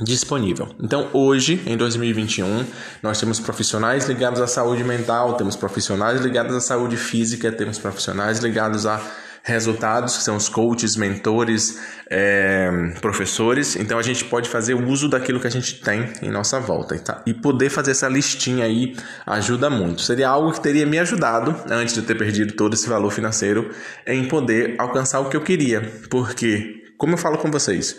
disponível. 0.00 0.74
Então, 0.80 1.08
hoje, 1.12 1.62
em 1.66 1.76
2021, 1.76 2.64
nós 3.02 3.20
temos 3.20 3.38
profissionais 3.38 4.08
ligados 4.08 4.40
à 4.40 4.46
saúde 4.46 4.82
mental, 4.82 5.34
temos 5.34 5.56
profissionais 5.56 6.20
ligados 6.20 6.54
à 6.54 6.60
saúde 6.60 6.96
física, 6.96 7.52
temos 7.52 7.78
profissionais 7.78 8.38
ligados 8.38 8.86
a 8.86 9.00
resultados, 9.42 10.18
que 10.18 10.22
são 10.22 10.36
os 10.36 10.48
coaches, 10.48 10.96
mentores, 10.96 11.80
é, 12.10 12.70
professores. 13.00 13.76
Então, 13.76 13.98
a 13.98 14.02
gente 14.02 14.24
pode 14.24 14.48
fazer 14.48 14.74
uso 14.74 15.08
daquilo 15.08 15.40
que 15.40 15.46
a 15.46 15.50
gente 15.50 15.80
tem 15.80 16.12
em 16.22 16.30
nossa 16.30 16.60
volta. 16.60 16.98
Tá? 16.98 17.22
E 17.26 17.32
poder 17.32 17.70
fazer 17.70 17.92
essa 17.92 18.08
listinha 18.08 18.64
aí 18.64 18.96
ajuda 19.26 19.70
muito. 19.70 20.02
Seria 20.02 20.28
algo 20.28 20.52
que 20.52 20.60
teria 20.60 20.86
me 20.86 20.98
ajudado, 20.98 21.56
antes 21.70 21.94
de 21.94 22.00
eu 22.00 22.06
ter 22.06 22.16
perdido 22.16 22.52
todo 22.54 22.74
esse 22.74 22.88
valor 22.88 23.10
financeiro, 23.10 23.70
em 24.06 24.28
poder 24.28 24.74
alcançar 24.78 25.20
o 25.20 25.28
que 25.28 25.36
eu 25.36 25.42
queria. 25.42 25.90
Porque, 26.10 26.84
como 26.98 27.14
eu 27.14 27.18
falo 27.18 27.38
com 27.38 27.50
vocês, 27.50 27.96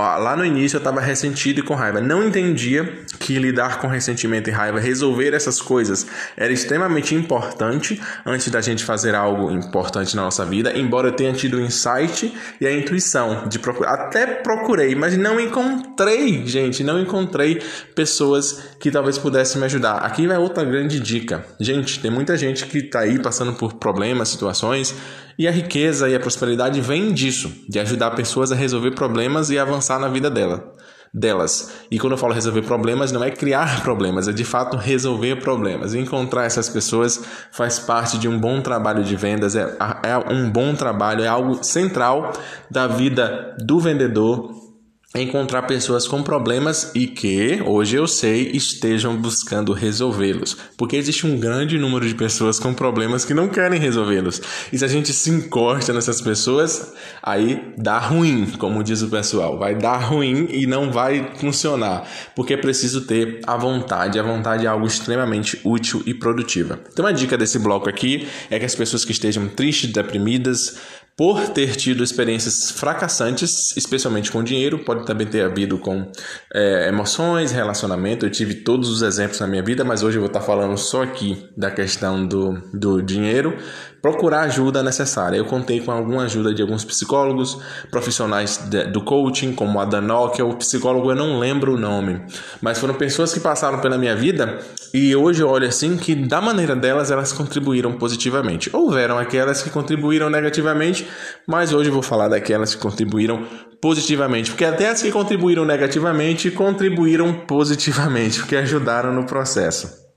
Ó, 0.00 0.16
lá 0.18 0.36
no 0.36 0.44
início 0.44 0.76
eu 0.76 0.78
estava 0.78 1.00
ressentido 1.00 1.58
e 1.58 1.62
com 1.62 1.74
raiva. 1.74 2.00
Não 2.00 2.22
entendia 2.22 3.02
que 3.18 3.36
lidar 3.36 3.80
com 3.80 3.88
ressentimento 3.88 4.48
e 4.48 4.52
raiva, 4.52 4.78
resolver 4.78 5.34
essas 5.34 5.60
coisas, 5.60 6.06
era 6.36 6.52
extremamente 6.52 7.16
importante 7.16 8.00
antes 8.24 8.48
da 8.48 8.60
gente 8.60 8.84
fazer 8.84 9.16
algo 9.16 9.50
importante 9.50 10.14
na 10.14 10.22
nossa 10.22 10.44
vida. 10.44 10.72
Embora 10.78 11.08
eu 11.08 11.12
tenha 11.12 11.32
tido 11.32 11.56
o 11.56 11.60
insight 11.60 12.32
e 12.60 12.66
a 12.68 12.72
intuição 12.72 13.48
de 13.48 13.58
procurar. 13.58 13.94
Até 13.94 14.24
procurei, 14.24 14.94
mas 14.94 15.18
não 15.18 15.40
encontrei, 15.40 16.46
gente. 16.46 16.84
Não 16.84 17.00
encontrei 17.00 17.60
pessoas 17.96 18.76
que 18.78 18.92
talvez 18.92 19.18
pudessem 19.18 19.58
me 19.58 19.64
ajudar. 19.64 19.96
Aqui 19.96 20.28
vai 20.28 20.38
outra 20.38 20.64
grande 20.64 21.00
dica. 21.00 21.44
Gente, 21.58 21.98
tem 21.98 22.10
muita 22.10 22.36
gente 22.36 22.66
que 22.66 22.78
está 22.78 23.00
aí 23.00 23.18
passando 23.18 23.52
por 23.54 23.74
problemas, 23.74 24.28
situações 24.28 24.94
e 25.38 25.46
a 25.46 25.50
riqueza 25.52 26.08
e 26.08 26.14
a 26.14 26.20
prosperidade 26.20 26.80
vêm 26.80 27.12
disso, 27.12 27.52
de 27.68 27.78
ajudar 27.78 28.10
pessoas 28.10 28.50
a 28.50 28.56
resolver 28.56 28.90
problemas 28.90 29.50
e 29.50 29.58
avançar 29.58 30.00
na 30.00 30.08
vida 30.08 30.28
dela, 30.28 30.74
delas. 31.14 31.72
E 31.90 31.98
quando 31.98 32.14
eu 32.14 32.18
falo 32.18 32.32
resolver 32.32 32.62
problemas, 32.62 33.12
não 33.12 33.22
é 33.22 33.30
criar 33.30 33.82
problemas, 33.82 34.26
é 34.26 34.32
de 34.32 34.44
fato 34.44 34.76
resolver 34.76 35.36
problemas. 35.36 35.94
Encontrar 35.94 36.44
essas 36.44 36.68
pessoas 36.68 37.22
faz 37.52 37.78
parte 37.78 38.18
de 38.18 38.26
um 38.26 38.38
bom 38.38 38.60
trabalho 38.60 39.04
de 39.04 39.14
vendas, 39.14 39.54
é, 39.54 39.76
é 40.02 40.18
um 40.32 40.50
bom 40.50 40.74
trabalho, 40.74 41.22
é 41.22 41.28
algo 41.28 41.62
central 41.62 42.32
da 42.68 42.88
vida 42.88 43.56
do 43.60 43.78
vendedor 43.78 44.67
encontrar 45.16 45.62
pessoas 45.62 46.06
com 46.06 46.22
problemas 46.22 46.92
e 46.94 47.06
que, 47.06 47.62
hoje 47.64 47.96
eu 47.96 48.06
sei, 48.06 48.50
estejam 48.52 49.16
buscando 49.16 49.72
resolvê-los. 49.72 50.54
Porque 50.76 50.96
existe 50.96 51.26
um 51.26 51.40
grande 51.40 51.78
número 51.78 52.06
de 52.06 52.14
pessoas 52.14 52.58
com 52.58 52.74
problemas 52.74 53.24
que 53.24 53.32
não 53.32 53.48
querem 53.48 53.80
resolvê-los. 53.80 54.42
E 54.70 54.78
se 54.78 54.84
a 54.84 54.88
gente 54.88 55.14
se 55.14 55.30
encosta 55.30 55.94
nessas 55.94 56.20
pessoas, 56.20 56.92
aí 57.22 57.72
dá 57.78 57.98
ruim, 57.98 58.46
como 58.58 58.84
diz 58.84 59.00
o 59.00 59.08
pessoal. 59.08 59.58
Vai 59.58 59.74
dar 59.74 59.96
ruim 59.96 60.46
e 60.50 60.66
não 60.66 60.92
vai 60.92 61.32
funcionar. 61.36 62.06
Porque 62.36 62.52
é 62.52 62.58
preciso 62.58 63.06
ter 63.06 63.40
a 63.46 63.56
vontade. 63.56 64.18
A 64.18 64.22
vontade 64.22 64.66
é 64.66 64.68
algo 64.68 64.86
extremamente 64.86 65.58
útil 65.64 66.02
e 66.04 66.12
produtiva. 66.12 66.80
Então 66.92 67.06
a 67.06 67.12
dica 67.12 67.38
desse 67.38 67.58
bloco 67.58 67.88
aqui 67.88 68.28
é 68.50 68.58
que 68.58 68.66
as 68.66 68.74
pessoas 68.74 69.06
que 69.06 69.12
estejam 69.12 69.48
tristes, 69.48 69.90
deprimidas, 69.90 70.76
por 71.18 71.48
ter 71.48 71.74
tido 71.74 72.04
experiências 72.04 72.70
fracassantes, 72.70 73.76
especialmente 73.76 74.30
com 74.30 74.40
dinheiro, 74.40 74.78
pode 74.84 75.04
também 75.04 75.26
ter 75.26 75.42
havido 75.42 75.76
com 75.76 76.12
é, 76.54 76.86
emoções, 76.86 77.50
relacionamento. 77.50 78.24
Eu 78.24 78.30
tive 78.30 78.54
todos 78.54 78.88
os 78.88 79.02
exemplos 79.02 79.40
na 79.40 79.48
minha 79.48 79.60
vida, 79.60 79.84
mas 79.84 80.04
hoje 80.04 80.16
eu 80.16 80.20
vou 80.20 80.28
estar 80.28 80.42
falando 80.42 80.78
só 80.78 81.02
aqui 81.02 81.44
da 81.56 81.72
questão 81.72 82.24
do, 82.24 82.62
do 82.72 83.02
dinheiro 83.02 83.58
procurar 84.00 84.42
ajuda 84.42 84.82
necessária. 84.82 85.36
Eu 85.36 85.44
contei 85.44 85.80
com 85.80 85.90
alguma 85.90 86.24
ajuda 86.24 86.54
de 86.54 86.62
alguns 86.62 86.84
psicólogos, 86.84 87.58
profissionais 87.90 88.58
de, 88.68 88.84
do 88.84 89.02
coaching, 89.02 89.52
como 89.52 89.80
a 89.80 89.84
Danock, 89.84 90.40
o 90.42 90.54
psicólogo 90.54 91.10
eu 91.10 91.16
não 91.16 91.38
lembro 91.38 91.74
o 91.74 91.78
nome, 91.78 92.20
mas 92.60 92.78
foram 92.78 92.94
pessoas 92.94 93.32
que 93.32 93.40
passaram 93.40 93.80
pela 93.80 93.98
minha 93.98 94.14
vida 94.14 94.58
e 94.92 95.14
hoje 95.14 95.42
eu 95.42 95.48
olho 95.48 95.68
assim 95.68 95.96
que 95.96 96.14
da 96.14 96.40
maneira 96.40 96.74
delas 96.74 97.10
elas 97.10 97.32
contribuíram 97.32 97.92
positivamente. 97.92 98.70
Houveram 98.74 99.18
aquelas 99.18 99.62
que 99.62 99.70
contribuíram 99.70 100.30
negativamente, 100.30 101.06
mas 101.46 101.72
hoje 101.72 101.90
eu 101.90 101.92
vou 101.92 102.02
falar 102.02 102.28
daquelas 102.28 102.74
que 102.74 102.80
contribuíram 102.80 103.46
positivamente, 103.80 104.50
porque 104.50 104.64
até 104.64 104.88
as 104.88 105.02
que 105.02 105.12
contribuíram 105.12 105.64
negativamente 105.64 106.50
contribuíram 106.50 107.32
positivamente, 107.32 108.40
porque 108.40 108.56
ajudaram 108.56 109.12
no 109.12 109.24
processo. 109.24 110.07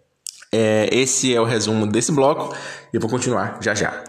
É, 0.54 0.90
esse 0.92 1.34
é 1.34 1.40
o 1.40 1.46
resumo 1.46 1.88
desse 1.88 2.12
bloco 2.12 2.54
e 2.94 2.98
eu 2.98 3.02
vou 3.02 3.10
continuar 3.10 3.58
já 3.62 3.74
já. 3.74 4.04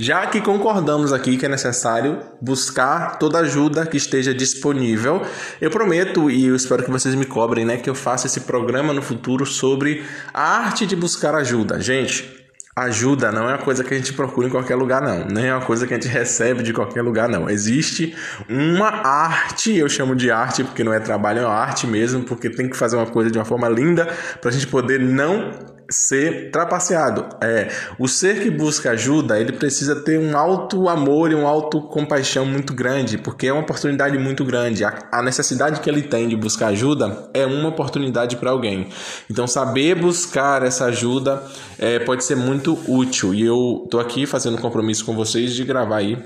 Já 0.00 0.24
que 0.28 0.40
concordamos 0.40 1.12
aqui 1.12 1.36
que 1.36 1.44
é 1.44 1.48
necessário 1.48 2.20
buscar 2.40 3.18
toda 3.18 3.40
ajuda 3.40 3.84
que 3.84 3.96
esteja 3.96 4.32
disponível, 4.32 5.22
eu 5.60 5.70
prometo 5.70 6.30
e 6.30 6.46
eu 6.46 6.54
espero 6.54 6.84
que 6.84 6.90
vocês 6.90 7.16
me 7.16 7.26
cobrem, 7.26 7.64
né, 7.64 7.78
que 7.78 7.90
eu 7.90 7.96
faça 7.96 8.28
esse 8.28 8.42
programa 8.42 8.92
no 8.92 9.02
futuro 9.02 9.44
sobre 9.44 10.04
a 10.32 10.58
arte 10.58 10.86
de 10.86 10.94
buscar 10.94 11.34
ajuda. 11.34 11.80
Gente, 11.80 12.37
ajuda 12.82 13.32
não 13.32 13.48
é 13.48 13.52
uma 13.52 13.58
coisa 13.58 13.82
que 13.84 13.94
a 13.94 13.96
gente 13.96 14.12
procura 14.12 14.48
em 14.48 14.50
qualquer 14.50 14.76
lugar, 14.76 15.00
não. 15.00 15.24
Nem 15.26 15.46
é 15.46 15.54
uma 15.54 15.64
coisa 15.64 15.86
que 15.86 15.94
a 15.94 15.96
gente 15.96 16.08
recebe 16.08 16.62
de 16.62 16.72
qualquer 16.72 17.02
lugar, 17.02 17.28
não. 17.28 17.48
Existe 17.48 18.16
uma 18.48 18.88
arte, 18.88 19.76
eu 19.76 19.88
chamo 19.88 20.14
de 20.14 20.30
arte 20.30 20.64
porque 20.64 20.84
não 20.84 20.92
é 20.92 21.00
trabalho, 21.00 21.40
é 21.40 21.46
uma 21.46 21.54
arte 21.54 21.86
mesmo, 21.86 22.22
porque 22.22 22.50
tem 22.50 22.68
que 22.68 22.76
fazer 22.76 22.96
uma 22.96 23.06
coisa 23.06 23.30
de 23.30 23.38
uma 23.38 23.44
forma 23.44 23.68
linda 23.68 24.06
para 24.40 24.50
a 24.50 24.52
gente 24.52 24.66
poder 24.66 25.00
não 25.00 25.77
ser 25.90 26.50
trapaceado. 26.50 27.26
É, 27.42 27.68
o 27.98 28.06
ser 28.06 28.42
que 28.42 28.50
busca 28.50 28.90
ajuda, 28.90 29.40
ele 29.40 29.52
precisa 29.52 29.96
ter 29.96 30.18
um 30.18 30.36
alto 30.36 30.88
amor 30.88 31.30
e 31.30 31.34
um 31.34 31.46
alto 31.46 31.80
compaixão 31.82 32.44
muito 32.44 32.74
grande, 32.74 33.16
porque 33.16 33.46
é 33.46 33.52
uma 33.52 33.62
oportunidade 33.62 34.18
muito 34.18 34.44
grande. 34.44 34.84
A, 34.84 35.08
a 35.10 35.22
necessidade 35.22 35.80
que 35.80 35.88
ele 35.88 36.02
tem 36.02 36.28
de 36.28 36.36
buscar 36.36 36.68
ajuda 36.68 37.30
é 37.32 37.46
uma 37.46 37.70
oportunidade 37.70 38.36
para 38.36 38.50
alguém. 38.50 38.88
Então, 39.30 39.46
saber 39.46 39.94
buscar 39.94 40.62
essa 40.62 40.86
ajuda 40.86 41.42
é, 41.78 41.98
pode 41.98 42.24
ser 42.24 42.36
muito 42.36 42.78
útil. 42.86 43.34
E 43.34 43.44
eu 43.44 43.86
tô 43.90 43.98
aqui 43.98 44.26
fazendo 44.26 44.58
compromisso 44.58 45.04
com 45.04 45.14
vocês 45.14 45.54
de 45.54 45.64
gravar 45.64 45.98
aí 45.98 46.22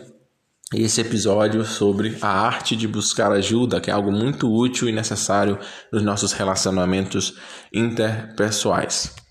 esse 0.75 1.03
episódio 1.03 1.65
sobre 1.65 2.17
a 2.23 2.29
arte 2.29 2.75
de 2.75 2.89
buscar 2.89 3.31
ajuda, 3.31 3.81
que 3.81 3.91
é 3.91 3.93
algo 3.93 4.11
muito 4.11 4.51
útil 4.51 4.89
e 4.89 4.93
necessário 4.93 5.59
nos 5.93 6.03
nossos 6.03 6.33
relacionamentos 6.33 7.35
interpessoais. 7.73 9.22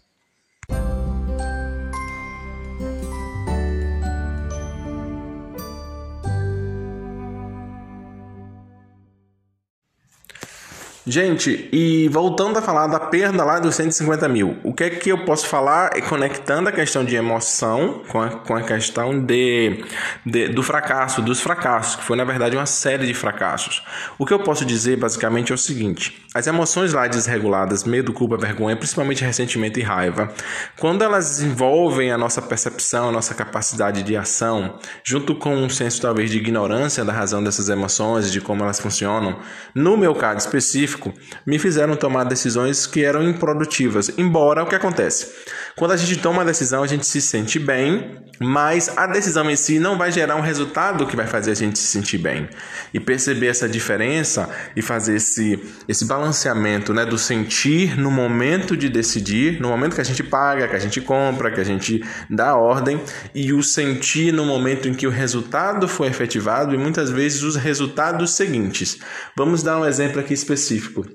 Gente, 11.11 11.67
e 11.73 12.07
voltando 12.07 12.57
a 12.57 12.61
falar 12.61 12.87
da 12.87 12.97
perda 12.97 13.43
lá 13.43 13.59
dos 13.59 13.75
150 13.75 14.29
mil, 14.29 14.55
o 14.63 14.73
que 14.73 14.85
é 14.85 14.89
que 14.89 15.09
eu 15.09 15.25
posso 15.25 15.45
falar 15.45 15.97
e 15.97 16.01
conectando 16.01 16.69
a 16.69 16.71
questão 16.71 17.03
de 17.03 17.17
emoção 17.17 18.01
com 18.07 18.21
a, 18.21 18.29
com 18.29 18.55
a 18.55 18.61
questão 18.61 19.19
de, 19.19 19.83
de, 20.25 20.47
do 20.47 20.63
fracasso, 20.63 21.21
dos 21.21 21.41
fracassos, 21.41 21.97
que 21.97 22.03
foi 22.05 22.15
na 22.15 22.23
verdade 22.23 22.55
uma 22.55 22.65
série 22.65 23.05
de 23.05 23.13
fracassos. 23.13 23.83
O 24.17 24.25
que 24.25 24.33
eu 24.33 24.39
posso 24.39 24.63
dizer 24.63 24.95
basicamente 24.95 25.51
é 25.51 25.55
o 25.55 25.57
seguinte: 25.57 26.25
as 26.33 26.47
emoções 26.47 26.93
lá 26.93 27.05
desreguladas, 27.07 27.83
medo, 27.83 28.13
culpa, 28.13 28.37
vergonha, 28.37 28.77
principalmente 28.77 29.21
ressentimento 29.21 29.81
e 29.81 29.83
raiva, 29.83 30.33
quando 30.79 31.03
elas 31.03 31.41
envolvem 31.41 32.09
a 32.09 32.17
nossa 32.17 32.41
percepção, 32.41 33.09
a 33.09 33.11
nossa 33.11 33.35
capacidade 33.35 34.01
de 34.01 34.15
ação, 34.15 34.79
junto 35.03 35.35
com 35.35 35.53
um 35.53 35.69
senso 35.69 36.01
talvez 36.01 36.31
de 36.31 36.37
ignorância 36.37 37.03
da 37.03 37.11
razão 37.11 37.43
dessas 37.43 37.67
emoções 37.67 38.31
de 38.31 38.39
como 38.39 38.63
elas 38.63 38.79
funcionam, 38.79 39.39
no 39.75 39.97
meu 39.97 40.15
caso 40.15 40.37
específico, 40.37 41.00
específico 41.01 41.13
me 41.46 41.58
fizeram 41.58 41.96
tomar 41.96 42.25
decisões 42.25 42.86
que 42.86 43.03
eram 43.03 43.24
improdutivas. 43.24 44.12
Embora 44.17 44.63
o 44.63 44.67
que 44.67 44.75
acontece? 44.75 45.27
Quando 45.75 45.91
a 45.91 45.98
gente 45.98 46.17
toma 46.17 46.39
uma 46.39 46.46
decisão, 46.46 46.84
a 46.84 46.88
gente 46.88 47.05
se 47.05 47.22
sente 47.22 47.58
bem, 47.58 48.17
mas 48.39 48.96
a 48.98 49.08
decisão 49.08 49.50
em 49.50 49.55
si 49.55 49.79
não 49.79 49.98
vai 49.98 50.12
gerar 50.12 50.36
um 50.36 50.41
resultado 50.41 51.05
que 51.05 51.15
vai 51.15 51.27
fazer 51.27 51.51
a 51.51 51.55
gente 51.55 51.79
se 51.79 51.86
sentir 51.86 52.17
bem. 52.17 52.50
E 52.93 53.00
perceber 53.00 53.48
essa 53.48 53.70
diferença 53.70 54.50
e 54.75 54.81
fazer 54.81 55.15
esse, 55.15 55.60
esse 55.88 56.05
balanceamento 56.05 56.93
né, 56.93 57.05
do 57.05 57.17
sentir 57.17 57.98
no 57.98 58.12
momento 58.12 58.75
de 58.75 58.89
decidir, 58.89 59.60
no 59.62 59.70
momento 59.70 59.96
que 59.96 60.01
a 60.01 60.05
gente 60.05 60.24
paga, 60.24 60.67
que 60.67 60.75
a 60.75 60.79
gente 60.79 61.00
compra, 61.00 61.51
que 61.51 61.62
a 61.62 61.63
gente 61.63 62.03
dá 62.29 62.55
ordem, 62.55 63.01
e 63.34 63.53
o 63.53 63.63
sentir 63.63 64.34
no 64.34 64.46
momento 64.46 64.88
em 64.88 64.93
que 64.93 65.08
o 65.08 65.12
resultado 65.12 65.88
foi 65.88 66.08
efetivado 66.08 66.75
e 66.75 66.77
muitas 66.77 67.10
vezes 67.10 67.43
os 67.43 67.55
resultados 67.55 68.31
seguintes. 68.31 68.98
Vamos 69.36 69.63
dar 69.63 69.79
um 69.79 69.86
exemplo 69.86 70.20
aqui 70.20 70.34
específico 70.34 70.80
específico. 70.81 71.05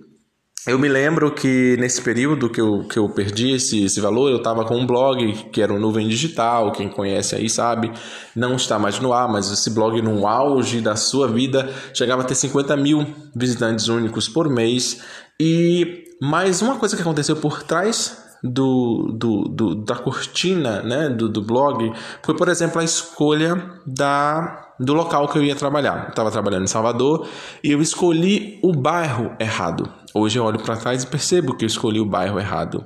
Eu 0.66 0.80
me 0.80 0.88
lembro 0.88 1.30
que 1.30 1.76
nesse 1.78 2.02
período 2.02 2.50
que 2.50 2.60
eu, 2.60 2.88
que 2.88 2.98
eu 2.98 3.08
perdi 3.08 3.52
esse, 3.52 3.84
esse 3.84 4.00
valor, 4.00 4.30
eu 4.30 4.38
estava 4.38 4.64
com 4.64 4.76
um 4.76 4.84
blog 4.84 5.32
que 5.52 5.62
era 5.62 5.72
o 5.72 5.78
Nuvem 5.78 6.08
Digital, 6.08 6.72
quem 6.72 6.88
conhece 6.88 7.36
aí 7.36 7.48
sabe, 7.48 7.92
não 8.34 8.56
está 8.56 8.76
mais 8.76 8.98
no 8.98 9.12
ar, 9.12 9.28
mas 9.28 9.50
esse 9.52 9.70
blog 9.70 10.02
no 10.02 10.26
auge 10.26 10.80
da 10.80 10.96
sua 10.96 11.28
vida 11.28 11.72
chegava 11.94 12.22
a 12.22 12.24
ter 12.24 12.34
50 12.34 12.76
mil 12.76 13.06
visitantes 13.34 13.86
únicos 13.86 14.28
por 14.28 14.50
mês. 14.50 15.00
E 15.38 16.04
mais 16.20 16.60
uma 16.62 16.76
coisa 16.76 16.96
que 16.96 17.02
aconteceu 17.02 17.36
por 17.36 17.62
trás 17.62 18.24
do, 18.42 19.12
do, 19.16 19.44
do, 19.44 19.74
da 19.84 19.94
cortina 19.94 20.82
né, 20.82 21.08
do, 21.08 21.28
do 21.28 21.42
blog 21.42 21.92
foi, 22.24 22.36
por 22.36 22.48
exemplo, 22.48 22.80
a 22.80 22.84
escolha 22.84 23.70
da 23.86 24.65
do 24.78 24.94
local 24.94 25.28
que 25.28 25.38
eu 25.38 25.44
ia 25.44 25.56
trabalhar. 25.56 26.04
Eu 26.04 26.10
estava 26.10 26.30
trabalhando 26.30 26.64
em 26.64 26.68
Salvador 26.68 27.28
e 27.62 27.72
eu 27.72 27.80
escolhi 27.80 28.58
o 28.62 28.72
bairro 28.72 29.32
errado. 29.38 29.88
Hoje 30.14 30.38
eu 30.38 30.44
olho 30.44 30.60
para 30.60 30.76
trás 30.76 31.02
e 31.02 31.06
percebo 31.06 31.54
que 31.54 31.64
eu 31.64 31.68
escolhi 31.68 32.00
o 32.00 32.06
bairro 32.06 32.38
errado. 32.38 32.84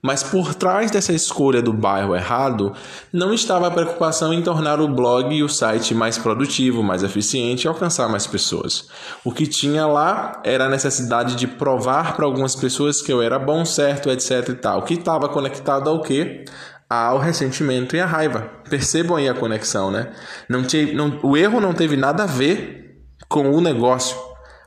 Mas 0.00 0.22
por 0.22 0.54
trás 0.54 0.92
dessa 0.92 1.12
escolha 1.12 1.60
do 1.60 1.72
bairro 1.72 2.14
errado, 2.14 2.72
não 3.12 3.34
estava 3.34 3.66
a 3.66 3.70
preocupação 3.70 4.32
em 4.32 4.40
tornar 4.40 4.80
o 4.80 4.86
blog 4.86 5.34
e 5.34 5.42
o 5.42 5.48
site 5.48 5.92
mais 5.92 6.16
produtivo, 6.16 6.84
mais 6.84 7.02
eficiente 7.02 7.64
e 7.64 7.68
alcançar 7.68 8.08
mais 8.08 8.24
pessoas. 8.24 8.88
O 9.24 9.32
que 9.32 9.44
tinha 9.44 9.86
lá 9.86 10.40
era 10.44 10.66
a 10.66 10.68
necessidade 10.68 11.34
de 11.34 11.48
provar 11.48 12.14
para 12.14 12.24
algumas 12.24 12.54
pessoas 12.54 13.02
que 13.02 13.12
eu 13.12 13.20
era 13.20 13.40
bom, 13.40 13.64
certo, 13.64 14.08
etc 14.08 14.48
e 14.50 14.54
tal. 14.54 14.82
Que 14.82 14.94
estava 14.94 15.28
conectado 15.28 15.90
ao 15.90 16.00
quê? 16.00 16.44
Ao 16.88 17.18
ressentimento 17.18 17.94
e 17.94 18.00
à 18.00 18.06
raiva. 18.06 18.50
Percebam 18.68 19.16
aí 19.16 19.28
a 19.28 19.34
conexão, 19.34 19.90
né? 19.90 20.12
Não 20.48 20.62
te, 20.62 20.92
não, 20.92 21.20
o 21.22 21.36
erro 21.36 21.60
não 21.60 21.74
teve 21.74 21.96
nada 21.96 22.22
a 22.22 22.26
ver 22.26 23.02
com 23.28 23.50
o 23.50 23.60
negócio. 23.60 24.16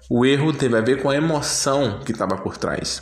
O 0.09 0.25
erro 0.25 0.53
teve 0.53 0.77
a 0.77 0.81
ver 0.81 1.01
com 1.01 1.09
a 1.09 1.15
emoção 1.15 2.01
que 2.05 2.11
estava 2.11 2.37
por 2.37 2.57
trás. 2.57 3.01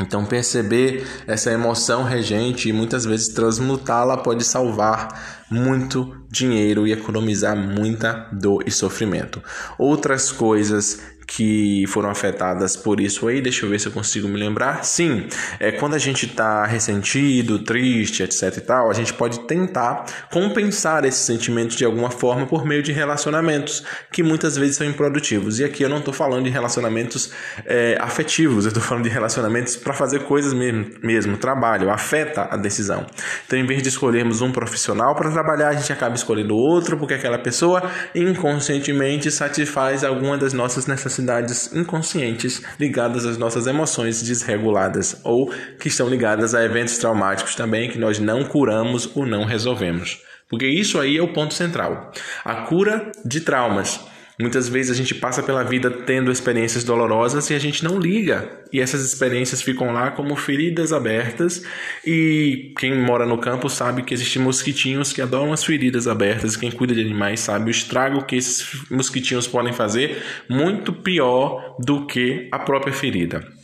Então, 0.00 0.24
perceber 0.24 1.06
essa 1.26 1.50
emoção 1.50 2.04
regente 2.04 2.68
e 2.68 2.72
muitas 2.72 3.04
vezes 3.04 3.28
transmutá-la 3.28 4.16
pode 4.16 4.44
salvar 4.44 5.44
muito 5.50 6.16
dinheiro 6.30 6.86
e 6.86 6.92
economizar 6.92 7.54
muita 7.54 8.28
dor 8.32 8.64
e 8.66 8.70
sofrimento. 8.70 9.42
Outras 9.78 10.32
coisas 10.32 11.00
que 11.30 11.84
foram 11.86 12.10
afetadas 12.10 12.76
por 12.76 13.00
isso 13.00 13.28
aí, 13.28 13.40
deixa 13.40 13.64
eu 13.64 13.70
ver 13.70 13.78
se 13.78 13.86
eu 13.86 13.92
consigo 13.92 14.26
me 14.26 14.36
lembrar. 14.36 14.84
Sim, 14.84 15.28
é 15.60 15.70
quando 15.70 15.94
a 15.94 15.98
gente 15.98 16.26
está 16.26 16.66
ressentido, 16.66 17.60
triste, 17.60 18.24
etc 18.24 18.56
e 18.56 18.60
tal, 18.60 18.90
a 18.90 18.92
gente 18.92 19.14
pode 19.14 19.38
tentar 19.46 20.06
compensar 20.32 21.04
esse 21.04 21.18
sentimento 21.18 21.76
de 21.76 21.84
alguma 21.84 22.10
forma 22.10 22.46
por 22.46 22.66
meio 22.66 22.82
de 22.82 22.90
relacionamentos 22.90 23.84
que 24.10 24.24
muitas 24.24 24.56
vezes 24.56 24.74
são 24.74 24.84
improdutivos. 24.84 25.60
E 25.60 25.64
aqui 25.64 25.84
eu 25.84 25.88
não 25.88 25.98
estou 25.98 26.12
falando 26.12 26.44
de 26.44 26.50
relacionamentos 26.50 27.30
é, 27.64 27.96
afetivos, 28.00 28.64
eu 28.64 28.70
estou 28.70 28.82
falando 28.82 29.04
de 29.04 29.10
relacionamentos 29.10 29.76
para 29.76 29.94
fazer 29.94 30.24
coisas 30.24 30.52
mesmo, 30.52 30.86
mesmo, 31.00 31.36
trabalho, 31.36 31.90
afeta 31.90 32.48
a 32.50 32.56
decisão. 32.56 33.06
Então, 33.46 33.56
em 33.56 33.64
vez 33.64 33.84
de 33.84 33.88
escolhermos 33.88 34.42
um 34.42 34.50
profissional 34.50 35.14
para 35.14 35.30
trabalhar, 35.30 35.68
a 35.68 35.74
gente 35.74 35.92
acaba 35.92 36.16
escolhendo 36.16 36.56
outro 36.56 36.96
porque 36.96 37.14
aquela 37.14 37.38
pessoa 37.38 37.88
inconscientemente 38.16 39.30
satisfaz 39.30 40.02
alguma 40.02 40.36
das 40.36 40.52
nossas 40.52 40.86
necessidades 40.86 41.19
necessidades 41.20 41.72
inconscientes 41.74 42.62
ligadas 42.78 43.24
às 43.24 43.36
nossas 43.36 43.66
emoções 43.66 44.22
desreguladas 44.22 45.20
ou 45.22 45.52
que 45.78 45.88
estão 45.88 46.08
ligadas 46.08 46.54
a 46.54 46.64
eventos 46.64 46.98
traumáticos 46.98 47.54
também 47.54 47.90
que 47.90 47.98
nós 47.98 48.18
não 48.18 48.44
curamos 48.44 49.10
ou 49.14 49.26
não 49.26 49.44
resolvemos. 49.44 50.22
Porque 50.48 50.66
isso 50.66 50.98
aí 50.98 51.16
é 51.16 51.22
o 51.22 51.32
ponto 51.32 51.54
central. 51.54 52.10
A 52.44 52.62
cura 52.62 53.12
de 53.24 53.40
traumas. 53.40 54.00
Muitas 54.40 54.68
vezes 54.68 54.90
a 54.90 54.94
gente 54.94 55.14
passa 55.14 55.42
pela 55.42 55.62
vida 55.62 55.90
tendo 55.90 56.32
experiências 56.32 56.82
dolorosas 56.82 57.50
e 57.50 57.54
a 57.54 57.58
gente 57.58 57.84
não 57.84 57.98
liga. 57.98 58.50
E 58.72 58.80
essas 58.80 59.04
experiências 59.04 59.60
ficam 59.60 59.92
lá 59.92 60.10
como 60.10 60.34
feridas 60.34 60.92
abertas. 60.92 61.62
E 62.04 62.72
quem 62.78 62.98
mora 62.98 63.26
no 63.26 63.38
campo 63.38 63.68
sabe 63.68 64.02
que 64.02 64.14
existem 64.14 64.40
mosquitinhos 64.40 65.12
que 65.12 65.20
adoram 65.20 65.52
as 65.52 65.62
feridas 65.62 66.08
abertas. 66.08 66.56
Quem 66.56 66.70
cuida 66.70 66.94
de 66.94 67.02
animais 67.02 67.40
sabe 67.40 67.68
o 67.68 67.70
estrago 67.70 68.24
que 68.24 68.36
esses 68.36 68.66
mosquitinhos 68.90 69.46
podem 69.46 69.72
fazer, 69.72 70.22
muito 70.48 70.92
pior 70.92 71.76
do 71.78 72.06
que 72.06 72.48
a 72.50 72.58
própria 72.58 72.92
ferida. 72.92 73.59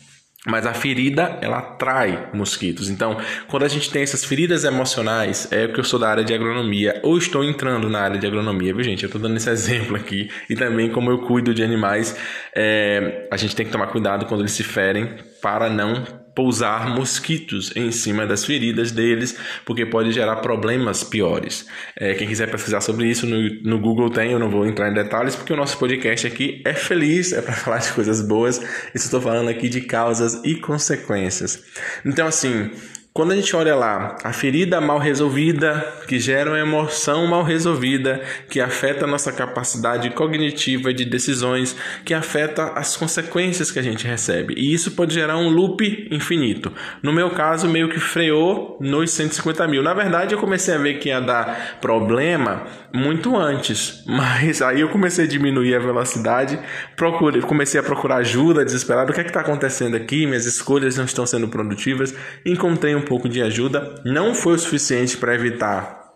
Mas 0.47 0.65
a 0.65 0.73
ferida, 0.73 1.39
ela 1.43 1.59
atrai 1.59 2.29
mosquitos. 2.33 2.89
Então, 2.89 3.17
quando 3.49 3.65
a 3.65 3.69
gente 3.69 3.91
tem 3.91 4.03
essas 4.03 4.25
feridas 4.25 4.63
emocionais, 4.63 5.49
é 5.51 5.67
porque 5.67 5.81
eu 5.81 5.85
sou 5.85 5.99
da 5.99 6.09
área 6.09 6.25
de 6.25 6.33
agronomia, 6.33 7.01
ou 7.03 7.19
estou 7.19 7.43
entrando 7.43 7.89
na 7.89 8.01
área 8.01 8.19
de 8.19 8.27
agronomia, 8.27 8.73
viu, 8.73 8.85
gente? 8.85 9.03
Eu 9.03 9.09
estou 9.09 9.21
dando 9.21 9.37
esse 9.37 9.51
exemplo 9.51 9.97
aqui. 9.97 10.31
E 10.49 10.55
também, 10.55 10.89
como 10.89 11.11
eu 11.11 11.19
cuido 11.19 11.53
de 11.53 11.65
animais, 11.65 12.17
é, 12.55 13.27
a 13.31 13.37
gente 13.37 13.57
tem 13.57 13.67
que 13.67 13.73
tomar 13.73 13.89
cuidado 13.89 14.27
quando 14.27 14.43
eles 14.43 14.53
se 14.53 14.63
ferem 14.63 15.17
para 15.43 15.69
não 15.69 16.26
pousar 16.37 16.91
mosquitos 16.91 17.73
em 17.75 17.91
cima 17.91 18.27
das 18.27 18.45
feridas 18.45 18.93
deles, 18.93 19.35
porque 19.65 19.87
pode 19.87 20.13
gerar 20.13 20.37
problemas 20.37 21.03
piores. 21.03 21.67
É, 21.97 22.13
quem 22.13 22.29
quiser 22.29 22.51
pesquisar 22.51 22.83
sobre 22.83 23.09
isso 23.09 23.27
no, 23.27 23.49
no 23.63 23.81
Google 23.81 24.11
tem, 24.11 24.33
eu 24.33 24.39
não 24.39 24.51
vou 24.51 24.67
entrar 24.67 24.91
em 24.91 24.95
detalhes, 24.95 25.35
porque 25.35 25.55
o 25.55 25.57
nosso 25.57 25.79
podcast 25.79 26.27
aqui 26.27 26.61
é 26.67 26.75
feliz, 26.75 27.33
é 27.33 27.41
para 27.41 27.55
falar 27.57 27.79
de 27.79 27.91
coisas 27.91 28.21
boas, 28.21 28.59
e 28.59 28.99
estou 28.99 29.19
falando 29.19 29.49
aqui 29.49 29.67
de 29.71 29.81
causas 29.81 30.39
e 30.45 30.55
consequências. 30.57 31.65
Então, 32.05 32.27
assim, 32.27 32.71
quando 33.17 33.33
a 33.33 33.35
gente 33.35 33.57
olha 33.57 33.75
lá, 33.75 34.19
a 34.23 34.31
ferida 34.31 34.79
mal 34.79 34.99
resolvida, 34.99 35.91
que 36.07 36.21
gera 36.21 36.51
uma 36.51 36.59
emoção 36.59 37.27
mal 37.27 37.43
resolvida, 37.43 38.21
que 38.51 38.61
afeta 38.61 39.07
a 39.07 39.09
nossa 39.09 39.33
capacidade 39.33 40.11
cognitiva 40.11 40.93
de 40.93 41.03
decisões, 41.07 41.75
que 42.05 42.13
afeta 42.13 42.73
as 42.75 42.95
consequências 42.95 43.71
que 43.71 43.79
a 43.79 43.83
gente 43.83 44.07
recebe. 44.07 44.53
E 44.59 44.71
isso 44.71 44.91
pode 44.91 45.15
gerar 45.15 45.39
um 45.39 45.49
loop 45.49 46.09
infinito. 46.11 46.71
No 47.03 47.11
meu 47.11 47.31
caso, 47.31 47.67
meio 47.67 47.89
que 47.89 47.99
freou 47.99 48.77
nos 48.83 49.11
150 49.13 49.67
mil. 49.67 49.83
Na 49.83 49.95
verdade, 49.95 50.35
eu 50.35 50.39
comecei 50.39 50.75
a 50.75 50.79
ver 50.79 50.99
que 50.99 51.09
ia 51.09 51.19
dar 51.19 51.79
problema 51.81 52.67
muito 52.93 53.35
antes, 53.35 54.05
mas 54.07 54.61
aí 54.61 54.83
eu 54.83 54.91
comecei 54.91 55.25
a 55.25 55.29
diminuir 55.29 55.75
a 55.75 55.79
velocidade, 55.79 56.59
procurei, 56.95 57.41
comecei 57.41 57.81
a 57.81 57.83
procurar 57.83 58.17
ajuda, 58.17 58.63
desesperado. 58.63 59.11
O 59.11 59.15
que 59.15 59.23
é 59.23 59.25
está 59.25 59.41
acontecendo 59.41 59.97
aqui? 59.97 60.27
Minhas 60.27 60.45
escolhas 60.45 60.99
não 60.99 61.07
estão 61.07 61.25
sendo 61.25 61.49
produtivas. 61.49 62.15
Encontrei 62.45 62.95
um 62.95 63.06
pouco 63.07 63.29
de 63.29 63.41
ajuda, 63.41 63.95
não 64.05 64.35
foi 64.35 64.55
o 64.55 64.59
suficiente 64.59 65.17
para 65.17 65.35
evitar 65.35 66.07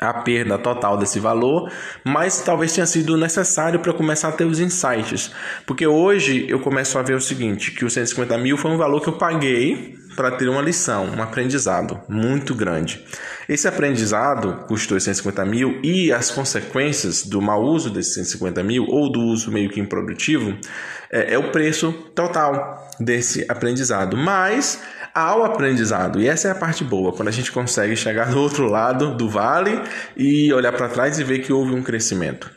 a 0.00 0.12
perda 0.12 0.58
total 0.58 0.98
desse 0.98 1.18
valor, 1.18 1.70
mas 2.04 2.42
talvez 2.42 2.72
tenha 2.72 2.86
sido 2.86 3.16
necessário 3.16 3.80
para 3.80 3.92
começar 3.92 4.28
a 4.28 4.32
ter 4.32 4.44
os 4.44 4.58
insights. 4.58 5.30
Porque 5.66 5.86
hoje 5.86 6.46
eu 6.48 6.60
começo 6.60 6.98
a 6.98 7.02
ver 7.02 7.14
o 7.14 7.20
seguinte: 7.20 7.70
que 7.70 7.84
os 7.84 7.92
150 7.92 8.36
mil 8.38 8.56
foi 8.56 8.70
um 8.70 8.76
valor 8.76 9.00
que 9.00 9.08
eu 9.08 9.16
paguei 9.16 9.94
para 10.16 10.30
ter 10.30 10.48
uma 10.48 10.62
lição, 10.62 11.06
um 11.06 11.22
aprendizado 11.22 12.00
muito 12.08 12.54
grande. 12.54 13.04
Esse 13.48 13.66
aprendizado 13.66 14.64
custou 14.66 14.98
150 14.98 15.44
mil 15.44 15.80
e 15.82 16.12
as 16.12 16.30
consequências 16.30 17.24
do 17.24 17.42
mau 17.42 17.62
uso 17.62 17.90
desses 17.90 18.14
150 18.14 18.62
mil 18.62 18.86
ou 18.88 19.10
do 19.10 19.20
uso 19.20 19.50
meio 19.50 19.70
que 19.70 19.80
improdutivo 19.80 20.56
é, 21.10 21.34
é 21.34 21.38
o 21.38 21.50
preço 21.50 21.92
total 22.14 22.88
desse 22.98 23.44
aprendizado. 23.48 24.16
Mas 24.16 24.80
ao 25.14 25.44
aprendizado. 25.44 26.20
E 26.20 26.28
essa 26.28 26.48
é 26.48 26.50
a 26.50 26.54
parte 26.54 26.82
boa, 26.82 27.12
quando 27.12 27.28
a 27.28 27.32
gente 27.32 27.52
consegue 27.52 27.94
chegar 27.96 28.30
do 28.30 28.40
outro 28.40 28.66
lado 28.66 29.16
do 29.16 29.28
vale 29.28 29.80
e 30.16 30.52
olhar 30.52 30.72
para 30.72 30.88
trás 30.88 31.18
e 31.18 31.24
ver 31.24 31.40
que 31.40 31.52
houve 31.52 31.72
um 31.74 31.82
crescimento. 31.82 32.50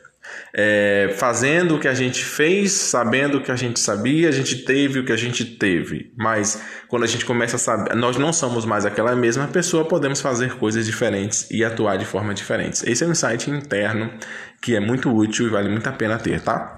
é, 0.53 1.13
fazendo 1.17 1.75
o 1.75 1.79
que 1.79 1.87
a 1.87 1.93
gente 1.93 2.23
fez, 2.23 2.71
sabendo 2.71 3.37
o 3.37 3.41
que 3.41 3.51
a 3.51 3.55
gente 3.55 3.79
sabia, 3.79 4.29
a 4.29 4.31
gente 4.31 4.63
teve 4.63 4.99
o 4.99 5.05
que 5.05 5.11
a 5.11 5.17
gente 5.17 5.45
teve. 5.45 6.11
Mas 6.17 6.61
quando 6.87 7.03
a 7.03 7.07
gente 7.07 7.25
começa 7.25 7.55
a 7.57 7.59
saber, 7.59 7.95
nós 7.95 8.17
não 8.17 8.33
somos 8.33 8.65
mais 8.65 8.85
aquela 8.85 9.15
mesma 9.15 9.47
pessoa, 9.47 9.85
podemos 9.85 10.21
fazer 10.21 10.55
coisas 10.55 10.85
diferentes 10.85 11.47
e 11.51 11.63
atuar 11.63 11.97
de 11.97 12.05
forma 12.05 12.33
diferentes. 12.33 12.83
Esse 12.83 13.03
é 13.03 13.07
um 13.07 13.11
insight 13.11 13.49
interno 13.49 14.11
que 14.61 14.75
é 14.75 14.79
muito 14.79 15.13
útil 15.13 15.47
e 15.47 15.49
vale 15.49 15.69
muito 15.69 15.87
a 15.87 15.91
pena 15.91 16.17
ter, 16.17 16.41
tá? 16.41 16.76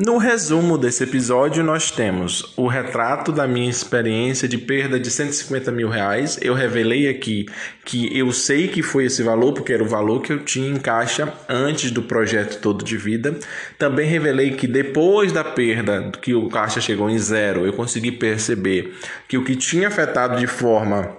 No 0.00 0.16
resumo 0.16 0.78
desse 0.78 1.02
episódio, 1.02 1.64
nós 1.64 1.90
temos 1.90 2.52
o 2.56 2.68
retrato 2.68 3.32
da 3.32 3.48
minha 3.48 3.68
experiência 3.68 4.46
de 4.46 4.56
perda 4.56 4.96
de 4.96 5.10
150 5.10 5.72
mil 5.72 5.88
reais. 5.88 6.38
Eu 6.40 6.54
revelei 6.54 7.08
aqui 7.08 7.46
que 7.84 8.16
eu 8.16 8.30
sei 8.30 8.68
que 8.68 8.80
foi 8.80 9.06
esse 9.06 9.24
valor, 9.24 9.54
porque 9.54 9.72
era 9.72 9.82
o 9.82 9.88
valor 9.88 10.22
que 10.22 10.32
eu 10.32 10.44
tinha 10.44 10.70
em 10.70 10.76
caixa 10.76 11.34
antes 11.48 11.90
do 11.90 12.00
projeto 12.00 12.60
todo 12.60 12.84
de 12.84 12.96
vida. 12.96 13.40
Também 13.76 14.08
revelei 14.08 14.52
que 14.52 14.68
depois 14.68 15.32
da 15.32 15.42
perda, 15.42 16.12
que 16.22 16.32
o 16.32 16.48
caixa 16.48 16.80
chegou 16.80 17.10
em 17.10 17.18
zero, 17.18 17.66
eu 17.66 17.72
consegui 17.72 18.12
perceber 18.12 18.94
que 19.26 19.36
o 19.36 19.42
que 19.42 19.56
tinha 19.56 19.88
afetado 19.88 20.38
de 20.38 20.46
forma 20.46 21.17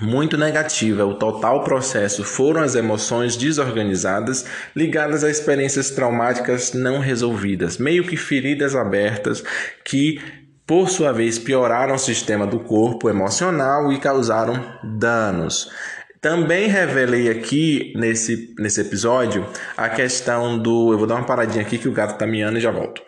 muito 0.00 0.36
negativa, 0.36 1.04
o 1.04 1.14
total 1.14 1.62
processo 1.62 2.24
foram 2.24 2.62
as 2.62 2.74
emoções 2.74 3.36
desorganizadas 3.36 4.44
ligadas 4.74 5.22
a 5.22 5.30
experiências 5.30 5.90
traumáticas 5.90 6.72
não 6.72 6.98
resolvidas, 6.98 7.78
meio 7.78 8.04
que 8.04 8.16
feridas 8.16 8.74
abertas 8.74 9.42
que 9.84 10.20
por 10.66 10.88
sua 10.88 11.12
vez 11.12 11.38
pioraram 11.38 11.96
o 11.96 11.98
sistema 11.98 12.46
do 12.46 12.60
corpo 12.60 13.10
emocional 13.10 13.92
e 13.92 13.98
causaram 13.98 14.64
danos. 14.84 15.68
Também 16.20 16.68
revelei 16.68 17.30
aqui 17.30 17.92
nesse, 17.96 18.54
nesse 18.58 18.80
episódio 18.82 19.46
a 19.76 19.88
questão 19.88 20.58
do. 20.58 20.92
Eu 20.92 20.98
vou 20.98 21.06
dar 21.06 21.16
uma 21.16 21.24
paradinha 21.24 21.62
aqui 21.62 21.78
que 21.78 21.88
o 21.88 21.92
gato 21.92 22.18
tá 22.18 22.26
miando 22.26 22.58
e 22.58 22.60
já 22.60 22.70
volto. 22.70 23.02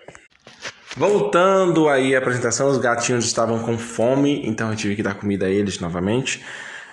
Voltando 0.96 1.88
aí 1.88 2.14
à 2.14 2.18
apresentação, 2.18 2.68
os 2.68 2.78
gatinhos 2.78 3.24
estavam 3.24 3.60
com 3.60 3.78
fome, 3.78 4.42
então 4.44 4.70
eu 4.70 4.76
tive 4.76 4.96
que 4.96 5.02
dar 5.02 5.14
comida 5.14 5.46
a 5.46 5.50
eles 5.50 5.78
novamente. 5.78 6.42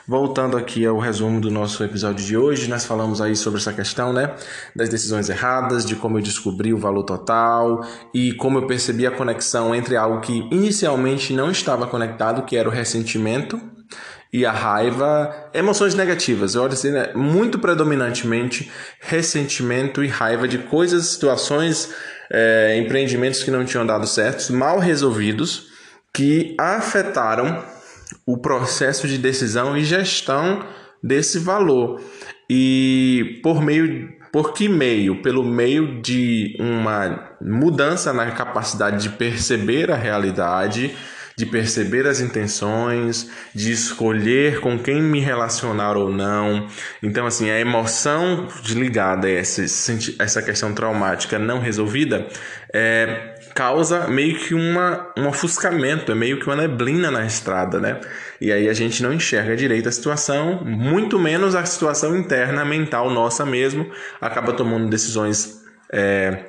Voltando 0.10 0.58
aqui 0.58 0.88
ao 0.88 0.98
resumo 0.98 1.40
do 1.40 1.52
nosso 1.52 1.84
episódio 1.84 2.26
de 2.26 2.36
hoje, 2.36 2.68
nós 2.68 2.84
falamos 2.84 3.22
aí 3.22 3.36
sobre 3.36 3.60
essa 3.60 3.72
questão, 3.72 4.12
né, 4.12 4.34
das 4.76 4.90
decisões 4.90 5.30
erradas, 5.30 5.86
de 5.86 5.96
como 5.96 6.18
eu 6.18 6.24
descobri 6.24 6.74
o 6.74 6.80
valor 6.80 7.04
total 7.04 7.86
e 8.12 8.34
como 8.34 8.58
eu 8.58 8.66
percebi 8.66 9.06
a 9.06 9.12
conexão 9.12 9.76
entre 9.76 9.96
algo 9.96 10.20
que 10.20 10.48
inicialmente 10.50 11.32
não 11.32 11.52
estava 11.52 11.86
conectado, 11.86 12.42
que 12.42 12.58
era 12.58 12.68
o 12.68 12.72
ressentimento 12.72 13.62
e 14.34 14.48
a 14.48 14.52
raiva, 14.52 15.32
emoções 15.54 15.94
negativas. 15.94 16.56
Eu 16.56 16.64
olho 16.64 16.74
assim, 16.74 16.90
né, 16.90 17.12
muito 17.14 17.60
predominantemente 17.60 18.72
ressentimento 19.00 20.04
e 20.04 20.08
raiva 20.08 20.48
de 20.48 20.58
coisas, 20.58 21.06
situações, 21.06 21.94
é, 22.32 22.76
empreendimentos 22.80 23.44
que 23.44 23.52
não 23.52 23.64
tinham 23.64 23.86
dado 23.86 24.08
certo, 24.08 24.52
mal 24.54 24.80
resolvidos, 24.80 25.68
que 26.12 26.56
afetaram 26.58 27.64
o 28.26 28.38
processo 28.38 29.08
de 29.08 29.18
decisão 29.18 29.78
e 29.78 29.84
gestão 29.84 30.66
desse 31.04 31.40
valor. 31.40 32.02
E 32.50 33.40
por 33.44 33.62
meio 33.62 34.20
por 34.32 34.54
que 34.54 34.70
meio? 34.70 35.22
Pelo 35.22 35.44
meio 35.44 36.02
de 36.02 36.56
uma 36.60 37.36
mudança 37.42 38.14
na 38.14 38.30
capacidade 38.32 39.02
de 39.02 39.10
perceber 39.10 39.92
a 39.92 39.96
realidade, 39.96 40.96
de 41.36 41.46
perceber 41.46 42.06
as 42.06 42.20
intenções, 42.20 43.30
de 43.56 43.72
escolher 43.72 44.60
com 44.60 44.78
quem 44.78 45.02
me 45.02 45.20
relacionar 45.20 45.98
ou 45.98 46.12
não. 46.12 46.68
Então, 47.02 47.26
assim, 47.26 47.50
a 47.50 47.60
emoção 47.60 48.48
ligada 48.68 49.26
a 49.26 49.32
essa, 49.32 49.64
essa 50.20 50.42
questão 50.44 50.74
traumática 50.74 51.40
não 51.40 51.60
resolvida 51.60 52.28
é, 52.74 53.39
causa 53.60 54.08
meio 54.08 54.40
que 54.40 54.54
uma, 54.54 55.12
um 55.18 55.28
ofuscamento, 55.28 56.14
é 56.14 56.16
meio 56.16 56.40
que 56.40 56.46
uma 56.48 56.56
neblina 56.56 57.12
na 57.12 57.26
estrada, 57.26 57.78
né? 57.78 58.00
E 58.40 58.54
aí 58.54 58.70
a 58.70 58.74
gente 58.74 59.04
não 59.04 59.12
enxerga 59.12 59.54
direito 59.54 59.90
a 59.90 59.92
situação, 59.92 60.64
muito 60.64 61.20
menos 61.20 61.56
a 61.56 61.66
situação 61.66 62.16
interna, 62.16 62.64
mental 62.64 63.10
nossa 63.10 63.46
mesmo, 63.46 63.92
acaba 64.22 64.54
tomando 64.54 64.90
decisões. 64.90 65.62
É, 65.92 66.49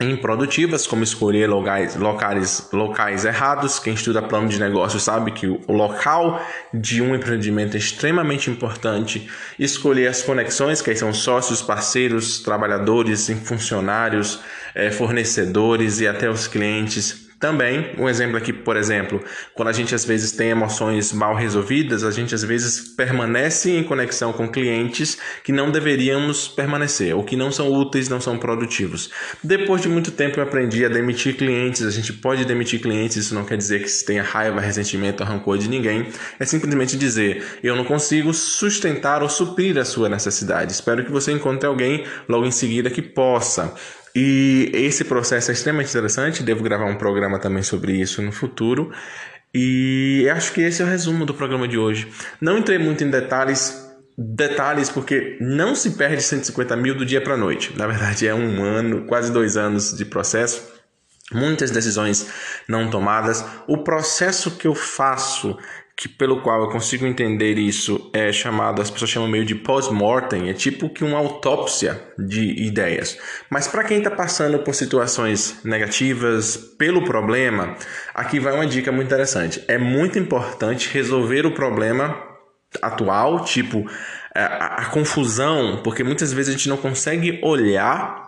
improdutivas, 0.00 0.86
como 0.86 1.02
escolher 1.02 1.48
locais, 1.48 1.96
locais, 1.96 2.68
locais 2.72 3.24
errados. 3.24 3.78
Quem 3.78 3.94
estuda 3.94 4.20
plano 4.20 4.48
de 4.48 4.60
negócio 4.60 5.00
sabe 5.00 5.32
que 5.32 5.46
o 5.46 5.72
local 5.72 6.40
de 6.72 7.00
um 7.00 7.14
empreendimento 7.14 7.76
é 7.76 7.78
extremamente 7.78 8.50
importante. 8.50 9.30
Escolher 9.58 10.08
as 10.08 10.22
conexões, 10.22 10.82
que 10.82 10.94
são 10.94 11.14
sócios, 11.14 11.62
parceiros, 11.62 12.40
trabalhadores, 12.40 13.30
funcionários, 13.44 14.40
eh, 14.74 14.90
fornecedores 14.90 16.00
e 16.00 16.06
até 16.06 16.28
os 16.28 16.46
clientes 16.46 17.25
também, 17.38 17.92
um 17.98 18.08
exemplo 18.08 18.36
aqui, 18.36 18.50
por 18.50 18.76
exemplo, 18.76 19.22
quando 19.54 19.68
a 19.68 19.72
gente 19.72 19.94
às 19.94 20.04
vezes 20.04 20.32
tem 20.32 20.48
emoções 20.48 21.12
mal 21.12 21.34
resolvidas, 21.34 22.02
a 22.02 22.10
gente 22.10 22.34
às 22.34 22.42
vezes 22.42 22.80
permanece 22.80 23.70
em 23.70 23.84
conexão 23.84 24.32
com 24.32 24.48
clientes 24.48 25.18
que 25.44 25.52
não 25.52 25.70
deveríamos 25.70 26.48
permanecer, 26.48 27.14
ou 27.14 27.22
que 27.22 27.36
não 27.36 27.52
são 27.52 27.70
úteis, 27.70 28.08
não 28.08 28.20
são 28.20 28.38
produtivos. 28.38 29.10
Depois 29.44 29.82
de 29.82 29.88
muito 29.88 30.10
tempo 30.10 30.40
eu 30.40 30.44
aprendi 30.44 30.84
a 30.84 30.88
demitir 30.88 31.36
clientes, 31.36 31.82
a 31.82 31.90
gente 31.90 32.12
pode 32.12 32.44
demitir 32.44 32.80
clientes, 32.80 33.16
isso 33.16 33.34
não 33.34 33.44
quer 33.44 33.58
dizer 33.58 33.82
que 33.82 33.88
se 33.88 34.04
tenha 34.04 34.22
raiva, 34.22 34.58
ressentimento, 34.58 35.22
rancor 35.22 35.58
de 35.58 35.68
ninguém, 35.68 36.08
é 36.40 36.44
simplesmente 36.46 36.96
dizer, 36.96 37.44
eu 37.62 37.76
não 37.76 37.84
consigo 37.84 38.32
sustentar 38.32 39.22
ou 39.22 39.28
suprir 39.28 39.76
a 39.76 39.84
sua 39.84 40.08
necessidade. 40.08 40.72
Espero 40.72 41.04
que 41.04 41.12
você 41.12 41.32
encontre 41.32 41.66
alguém 41.66 42.04
logo 42.26 42.46
em 42.46 42.50
seguida 42.50 42.88
que 42.88 43.02
possa. 43.02 43.74
E 44.18 44.70
esse 44.72 45.04
processo 45.04 45.50
é 45.50 45.52
extremamente 45.52 45.90
interessante, 45.90 46.42
devo 46.42 46.64
gravar 46.64 46.86
um 46.86 46.96
programa 46.96 47.38
também 47.38 47.62
sobre 47.62 47.92
isso 47.92 48.22
no 48.22 48.32
futuro. 48.32 48.90
E 49.52 50.26
acho 50.34 50.54
que 50.54 50.62
esse 50.62 50.80
é 50.80 50.86
o 50.86 50.88
resumo 50.88 51.26
do 51.26 51.34
programa 51.34 51.68
de 51.68 51.76
hoje. 51.76 52.08
Não 52.40 52.56
entrei 52.56 52.78
muito 52.78 53.04
em 53.04 53.10
detalhes, 53.10 53.94
detalhes 54.16 54.88
porque 54.88 55.36
não 55.38 55.74
se 55.74 55.90
perde 55.98 56.22
150 56.22 56.74
mil 56.76 56.94
do 56.94 57.04
dia 57.04 57.20
para 57.20 57.34
a 57.34 57.36
noite. 57.36 57.74
Na 57.76 57.86
verdade, 57.86 58.26
é 58.26 58.34
um 58.34 58.64
ano, 58.64 59.04
quase 59.04 59.30
dois 59.30 59.54
anos 59.58 59.94
de 59.94 60.06
processo. 60.06 60.66
Muitas 61.30 61.70
decisões 61.70 62.26
não 62.66 62.88
tomadas. 62.88 63.44
O 63.68 63.84
processo 63.84 64.52
que 64.52 64.66
eu 64.66 64.74
faço 64.74 65.58
que 65.96 66.08
pelo 66.08 66.42
qual 66.42 66.60
eu 66.60 66.68
consigo 66.68 67.06
entender 67.06 67.56
isso 67.56 68.10
é 68.12 68.30
chamado, 68.30 68.82
as 68.82 68.90
pessoas 68.90 69.10
chamam 69.10 69.28
meio 69.28 69.46
de 69.46 69.54
post-mortem, 69.54 70.50
é 70.50 70.52
tipo 70.52 70.90
que 70.90 71.02
uma 71.02 71.16
autópsia 71.16 71.98
de 72.18 72.62
ideias. 72.62 73.18
Mas 73.48 73.66
para 73.66 73.82
quem 73.82 73.98
está 73.98 74.10
passando 74.10 74.58
por 74.58 74.74
situações 74.74 75.64
negativas 75.64 76.56
pelo 76.78 77.02
problema, 77.02 77.74
aqui 78.14 78.38
vai 78.38 78.52
uma 78.52 78.66
dica 78.66 78.92
muito 78.92 79.06
interessante. 79.06 79.64
É 79.66 79.78
muito 79.78 80.18
importante 80.18 80.92
resolver 80.92 81.46
o 81.46 81.54
problema 81.54 82.14
atual, 82.82 83.42
tipo 83.44 83.88
a, 84.34 84.82
a 84.82 84.84
confusão, 84.86 85.80
porque 85.82 86.04
muitas 86.04 86.30
vezes 86.30 86.54
a 86.54 86.58
gente 86.58 86.68
não 86.68 86.76
consegue 86.76 87.40
olhar 87.42 88.26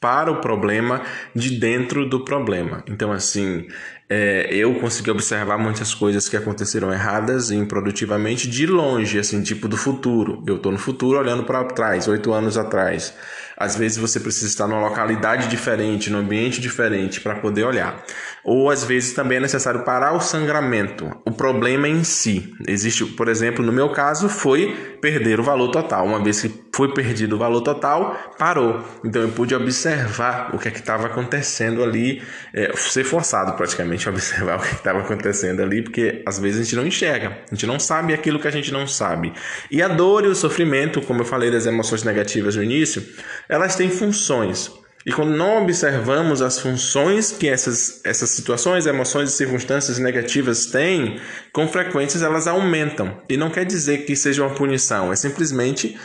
para 0.00 0.30
o 0.30 0.40
problema 0.40 1.02
de 1.34 1.58
dentro 1.58 2.06
do 2.06 2.24
problema. 2.24 2.84
Então, 2.88 3.10
assim, 3.10 3.66
é, 4.08 4.48
eu 4.50 4.74
consegui 4.74 5.10
observar 5.10 5.56
muitas 5.56 5.94
coisas 5.94 6.28
que 6.28 6.36
aconteceram 6.36 6.92
erradas 6.92 7.50
e 7.50 7.56
improdutivamente 7.56 8.48
de 8.48 8.66
longe, 8.66 9.18
assim, 9.18 9.42
tipo 9.42 9.66
do 9.66 9.76
futuro. 9.76 10.42
Eu 10.46 10.56
estou 10.56 10.70
no 10.70 10.78
futuro 10.78 11.18
olhando 11.18 11.44
para 11.44 11.64
trás, 11.64 12.06
oito 12.06 12.32
anos 12.32 12.58
atrás. 12.58 13.14
Às 13.56 13.76
vezes 13.76 13.96
você 13.96 14.18
precisa 14.18 14.46
estar 14.46 14.66
numa 14.66 14.88
localidade 14.88 15.48
diferente, 15.48 16.10
num 16.10 16.18
ambiente 16.18 16.60
diferente 16.60 17.20
para 17.20 17.36
poder 17.36 17.64
olhar. 17.64 18.04
Ou 18.42 18.68
às 18.68 18.84
vezes 18.84 19.14
também 19.14 19.38
é 19.38 19.40
necessário 19.40 19.84
parar 19.84 20.12
o 20.12 20.20
sangramento, 20.20 21.10
o 21.24 21.30
problema 21.30 21.88
em 21.88 22.02
si. 22.02 22.52
Existe, 22.66 23.04
por 23.04 23.28
exemplo, 23.28 23.64
no 23.64 23.72
meu 23.72 23.90
caso, 23.90 24.28
foi 24.28 24.93
perder 25.04 25.38
o 25.38 25.42
valor 25.42 25.70
total. 25.70 26.06
Uma 26.06 26.24
vez 26.24 26.40
que 26.40 26.50
foi 26.74 26.94
perdido 26.94 27.36
o 27.36 27.38
valor 27.38 27.60
total, 27.60 28.16
parou. 28.38 28.82
Então 29.04 29.20
eu 29.20 29.28
pude 29.28 29.54
observar 29.54 30.48
o 30.54 30.58
que 30.58 30.68
é 30.68 30.70
que 30.70 30.78
estava 30.78 31.08
acontecendo 31.08 31.84
ali, 31.84 32.22
é, 32.54 32.74
ser 32.74 33.04
forçado 33.04 33.52
praticamente 33.52 34.08
a 34.08 34.10
observar 34.10 34.56
o 34.58 34.62
que 34.62 34.74
estava 34.76 35.00
acontecendo 35.00 35.60
ali, 35.60 35.82
porque 35.82 36.22
às 36.24 36.38
vezes 36.38 36.58
a 36.58 36.62
gente 36.64 36.76
não 36.76 36.86
enxerga, 36.86 37.36
a 37.50 37.54
gente 37.54 37.66
não 37.66 37.78
sabe 37.78 38.14
aquilo 38.14 38.40
que 38.40 38.48
a 38.48 38.50
gente 38.50 38.72
não 38.72 38.86
sabe. 38.86 39.34
E 39.70 39.82
a 39.82 39.88
dor 39.88 40.24
e 40.24 40.28
o 40.28 40.34
sofrimento, 40.34 41.02
como 41.02 41.20
eu 41.20 41.26
falei 41.26 41.50
das 41.50 41.66
emoções 41.66 42.02
negativas 42.02 42.56
no 42.56 42.62
início, 42.62 43.06
elas 43.46 43.76
têm 43.76 43.90
funções. 43.90 44.72
E 45.06 45.12
quando 45.12 45.36
não 45.36 45.62
observamos 45.62 46.40
as 46.40 46.58
funções 46.58 47.30
que 47.30 47.46
essas, 47.46 48.00
essas 48.04 48.30
situações, 48.30 48.86
emoções 48.86 49.30
e 49.30 49.36
circunstâncias 49.36 49.98
negativas 49.98 50.66
têm, 50.66 51.20
com 51.52 51.68
frequência 51.68 52.24
elas 52.24 52.46
aumentam. 52.46 53.20
E 53.28 53.36
não 53.36 53.50
quer 53.50 53.66
dizer 53.66 54.06
que 54.06 54.16
seja 54.16 54.42
uma 54.42 54.54
punição, 54.54 55.12
é 55.12 55.16
simplesmente 55.16 55.98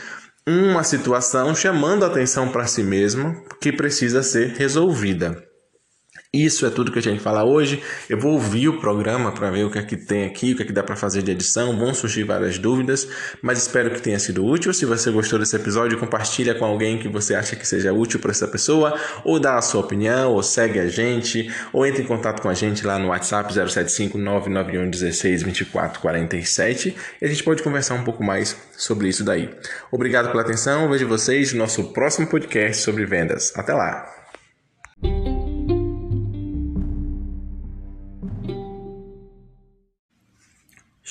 uma 0.45 0.83
situação 0.83 1.55
chamando 1.55 2.03
a 2.03 2.07
atenção 2.07 2.49
para 2.49 2.67
si 2.67 2.83
mesma 2.83 3.41
que 3.61 3.71
precisa 3.71 4.21
ser 4.21 4.55
resolvida. 4.57 5.48
Isso 6.31 6.63
é 6.67 6.69
tudo 6.69 6.91
que 6.91 6.99
a 6.99 7.01
gente 7.01 7.19
fala 7.19 7.43
hoje. 7.43 7.81
Eu 8.07 8.19
vou 8.19 8.33
ouvir 8.33 8.69
o 8.69 8.79
programa 8.79 9.31
para 9.31 9.49
ver 9.49 9.63
o 9.63 9.71
que 9.71 9.79
é 9.79 9.81
que 9.81 9.97
tem 9.97 10.25
aqui, 10.25 10.53
o 10.53 10.55
que 10.55 10.61
é 10.61 10.65
que 10.67 10.71
dá 10.71 10.83
para 10.83 10.95
fazer 10.95 11.23
de 11.23 11.31
edição. 11.31 11.75
Vão 11.75 11.91
surgir 11.91 12.23
várias 12.23 12.59
dúvidas, 12.59 13.07
mas 13.41 13.57
espero 13.57 13.89
que 13.89 13.99
tenha 13.99 14.19
sido 14.19 14.45
útil. 14.45 14.71
Se 14.71 14.85
você 14.85 15.09
gostou 15.09 15.39
desse 15.39 15.55
episódio, 15.55 15.97
compartilha 15.97 16.53
com 16.53 16.63
alguém 16.63 16.99
que 16.99 17.07
você 17.07 17.33
acha 17.33 17.55
que 17.55 17.67
seja 17.67 17.91
útil 17.91 18.19
para 18.19 18.29
essa 18.29 18.47
pessoa, 18.47 18.95
ou 19.25 19.39
dá 19.39 19.57
a 19.57 19.61
sua 19.63 19.81
opinião, 19.81 20.33
ou 20.33 20.43
segue 20.43 20.79
a 20.79 20.87
gente, 20.87 21.51
ou 21.73 21.83
entre 21.83 22.03
em 22.03 22.05
contato 22.05 22.43
com 22.43 22.49
a 22.49 22.53
gente 22.53 22.85
lá 22.85 22.99
no 22.99 23.07
WhatsApp 23.07 23.51
075 23.51 24.15
991 24.15 24.87
16 24.87 25.41
24 25.41 25.99
47 25.99 26.95
e 27.19 27.25
a 27.25 27.27
gente 27.27 27.43
pode 27.43 27.63
conversar 27.63 27.95
um 27.95 28.03
pouco 28.03 28.23
mais 28.23 28.55
sobre 28.77 29.07
isso 29.07 29.23
daí. 29.23 29.49
Obrigado 29.91 30.29
pela 30.29 30.43
atenção. 30.43 30.87
Vejo 30.91 31.07
vocês 31.07 31.53
no 31.53 31.57
nosso 31.57 31.91
próximo 31.91 32.27
podcast 32.27 32.83
sobre 32.83 33.03
vendas. 33.07 33.51
Até 33.55 33.73
lá. 33.73 34.18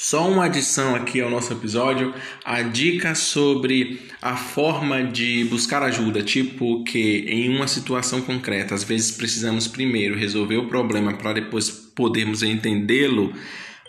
Só 0.00 0.30
uma 0.30 0.44
adição 0.44 0.94
aqui 0.94 1.20
ao 1.20 1.28
nosso 1.28 1.52
episódio, 1.52 2.14
a 2.44 2.62
dica 2.62 3.16
sobre 3.16 4.00
a 4.22 4.36
forma 4.36 5.02
de 5.02 5.42
buscar 5.46 5.82
ajuda, 5.82 6.22
tipo 6.22 6.84
que 6.84 7.24
em 7.28 7.48
uma 7.48 7.66
situação 7.66 8.22
concreta, 8.22 8.76
às 8.76 8.84
vezes 8.84 9.10
precisamos 9.10 9.66
primeiro 9.66 10.16
resolver 10.16 10.56
o 10.56 10.68
problema 10.68 11.14
para 11.14 11.32
depois 11.32 11.68
podermos 11.68 12.44
entendê-lo 12.44 13.34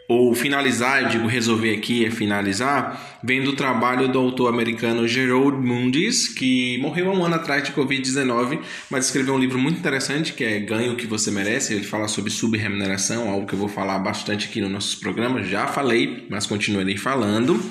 ou 0.09 0.33
finalizar, 0.33 1.03
eu 1.03 1.09
digo 1.09 1.27
resolver 1.27 1.71
aqui 1.71 2.03
é 2.03 2.09
finalizar, 2.09 3.19
vem 3.21 3.43
do 3.43 3.53
trabalho 3.53 4.07
do 4.07 4.17
autor 4.17 4.51
americano 4.51 5.07
Gerald 5.07 5.55
Mundis, 5.63 6.27
que 6.27 6.79
morreu 6.79 7.11
há 7.11 7.13
um 7.13 7.23
ano 7.23 7.35
atrás 7.35 7.63
de 7.63 7.71
Covid-19, 7.73 8.59
mas 8.89 9.05
escreveu 9.05 9.35
um 9.35 9.37
livro 9.37 9.59
muito 9.59 9.77
interessante 9.77 10.33
que 10.33 10.43
é 10.43 10.59
Ganho 10.59 10.93
o 10.93 10.95
que 10.95 11.05
você 11.05 11.29
merece. 11.29 11.75
Ele 11.75 11.83
fala 11.83 12.07
sobre 12.07 12.31
subremuneração, 12.31 13.29
algo 13.29 13.45
que 13.45 13.53
eu 13.53 13.59
vou 13.59 13.67
falar 13.67 13.99
bastante 13.99 14.47
aqui 14.47 14.59
nos 14.59 14.71
nossos 14.71 14.95
programas. 14.95 15.47
Já 15.47 15.67
falei, 15.67 16.25
mas 16.27 16.47
continuarei 16.47 16.97
falando. 16.97 17.61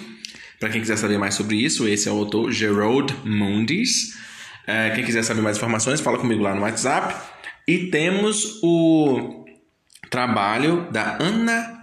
Para 0.60 0.68
quem 0.68 0.80
quiser 0.80 0.96
saber 0.96 1.18
mais 1.18 1.34
sobre 1.34 1.56
isso, 1.56 1.88
esse 1.88 2.08
é 2.08 2.12
o 2.12 2.18
autor 2.18 2.52
Gerald 2.52 3.16
Mundis. 3.24 4.16
É, 4.64 4.90
quem 4.90 5.04
quiser 5.04 5.24
saber 5.24 5.42
mais 5.42 5.56
informações, 5.56 6.00
fala 6.00 6.18
comigo 6.18 6.44
lá 6.44 6.54
no 6.54 6.62
WhatsApp. 6.62 7.16
E 7.66 7.86
temos 7.90 8.60
o 8.62 9.44
trabalho 10.08 10.86
da 10.92 11.18
Ana 11.20 11.80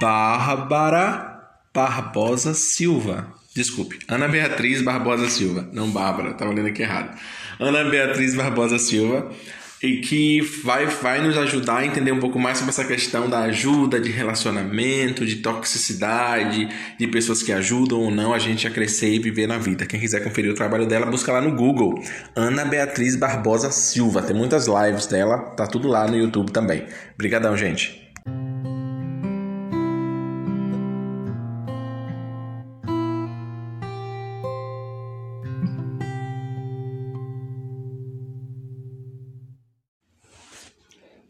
Bárbara 0.00 1.40
Barbosa 1.72 2.54
Silva. 2.54 3.32
Desculpe, 3.54 3.98
Ana 4.08 4.28
Beatriz 4.28 4.82
Barbosa 4.82 5.28
Silva, 5.30 5.68
não 5.72 5.90
Bárbara, 5.90 6.32
estava 6.32 6.52
lendo 6.52 6.68
aqui 6.68 6.82
errado. 6.82 7.18
Ana 7.58 7.84
Beatriz 7.84 8.34
Barbosa 8.34 8.78
Silva, 8.78 9.30
e 9.82 9.98
que 9.98 10.40
vai, 10.62 10.86
vai 10.86 11.22
nos 11.22 11.36
ajudar 11.36 11.78
a 11.78 11.86
entender 11.86 12.12
um 12.12 12.20
pouco 12.20 12.38
mais 12.38 12.58
sobre 12.58 12.70
essa 12.70 12.84
questão 12.84 13.28
da 13.28 13.40
ajuda, 13.40 14.00
de 14.00 14.10
relacionamento, 14.10 15.24
de 15.24 15.36
toxicidade, 15.36 16.68
de 16.98 17.06
pessoas 17.06 17.42
que 17.42 17.52
ajudam 17.52 18.00
ou 18.00 18.10
não 18.10 18.32
a 18.32 18.38
gente 18.38 18.66
a 18.66 18.70
crescer 18.70 19.14
e 19.14 19.18
viver 19.18 19.46
na 19.46 19.58
vida. 19.58 19.86
Quem 19.86 20.00
quiser 20.00 20.22
conferir 20.24 20.50
o 20.50 20.54
trabalho 20.54 20.86
dela, 20.86 21.06
busca 21.06 21.32
lá 21.32 21.40
no 21.40 21.54
Google. 21.54 22.02
Ana 22.34 22.64
Beatriz 22.64 23.16
Barbosa 23.16 23.70
Silva. 23.70 24.22
Tem 24.22 24.34
muitas 24.34 24.66
lives 24.66 25.06
dela, 25.06 25.38
tá 25.56 25.66
tudo 25.66 25.88
lá 25.88 26.06
no 26.06 26.16
YouTube 26.16 26.52
também. 26.52 26.86
Obrigadão, 27.14 27.56
gente. 27.56 28.05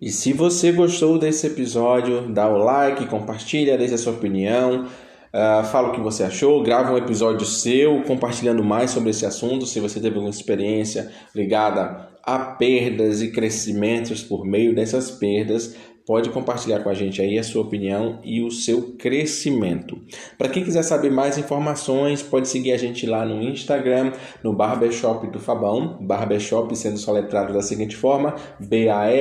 E 0.00 0.10
se 0.10 0.32
você 0.32 0.72
gostou 0.72 1.18
desse 1.18 1.46
episódio, 1.46 2.28
dá 2.28 2.48
o 2.48 2.58
like, 2.58 3.06
compartilha, 3.06 3.78
deixa 3.78 3.94
a 3.94 3.98
sua 3.98 4.12
opinião, 4.12 4.84
uh, 4.84 5.64
fala 5.64 5.88
o 5.88 5.92
que 5.92 6.00
você 6.00 6.22
achou, 6.22 6.62
grava 6.62 6.92
um 6.92 6.98
episódio 6.98 7.46
seu 7.46 8.02
compartilhando 8.02 8.62
mais 8.62 8.90
sobre 8.90 9.08
esse 9.08 9.24
assunto, 9.24 9.64
se 9.64 9.80
você 9.80 9.98
teve 9.98 10.16
alguma 10.16 10.28
experiência 10.28 11.10
ligada 11.34 12.10
a 12.22 12.38
perdas 12.38 13.22
e 13.22 13.30
crescimentos 13.30 14.22
por 14.22 14.44
meio 14.44 14.74
dessas 14.74 15.10
perdas, 15.10 15.74
Pode 16.06 16.30
compartilhar 16.30 16.78
com 16.84 16.88
a 16.88 16.94
gente 16.94 17.20
aí 17.20 17.36
a 17.36 17.42
sua 17.42 17.62
opinião 17.62 18.20
e 18.22 18.40
o 18.40 18.48
seu 18.48 18.92
crescimento. 18.96 19.98
Para 20.38 20.48
quem 20.48 20.62
quiser 20.62 20.84
saber 20.84 21.10
mais 21.10 21.36
informações, 21.36 22.22
pode 22.22 22.48
seguir 22.48 22.70
a 22.70 22.76
gente 22.76 23.04
lá 23.06 23.26
no 23.26 23.42
Instagram, 23.42 24.12
no 24.40 24.52
Barbershop 24.52 25.26
do 25.32 25.40
Fabão, 25.40 25.98
Barbershop 26.00 26.76
sendo 26.76 26.96
soletrado 26.96 27.52
da 27.52 27.60
seguinte 27.60 27.96
forma: 27.96 28.36
B-A-R-B-R-S-H-O-P, 28.60 29.20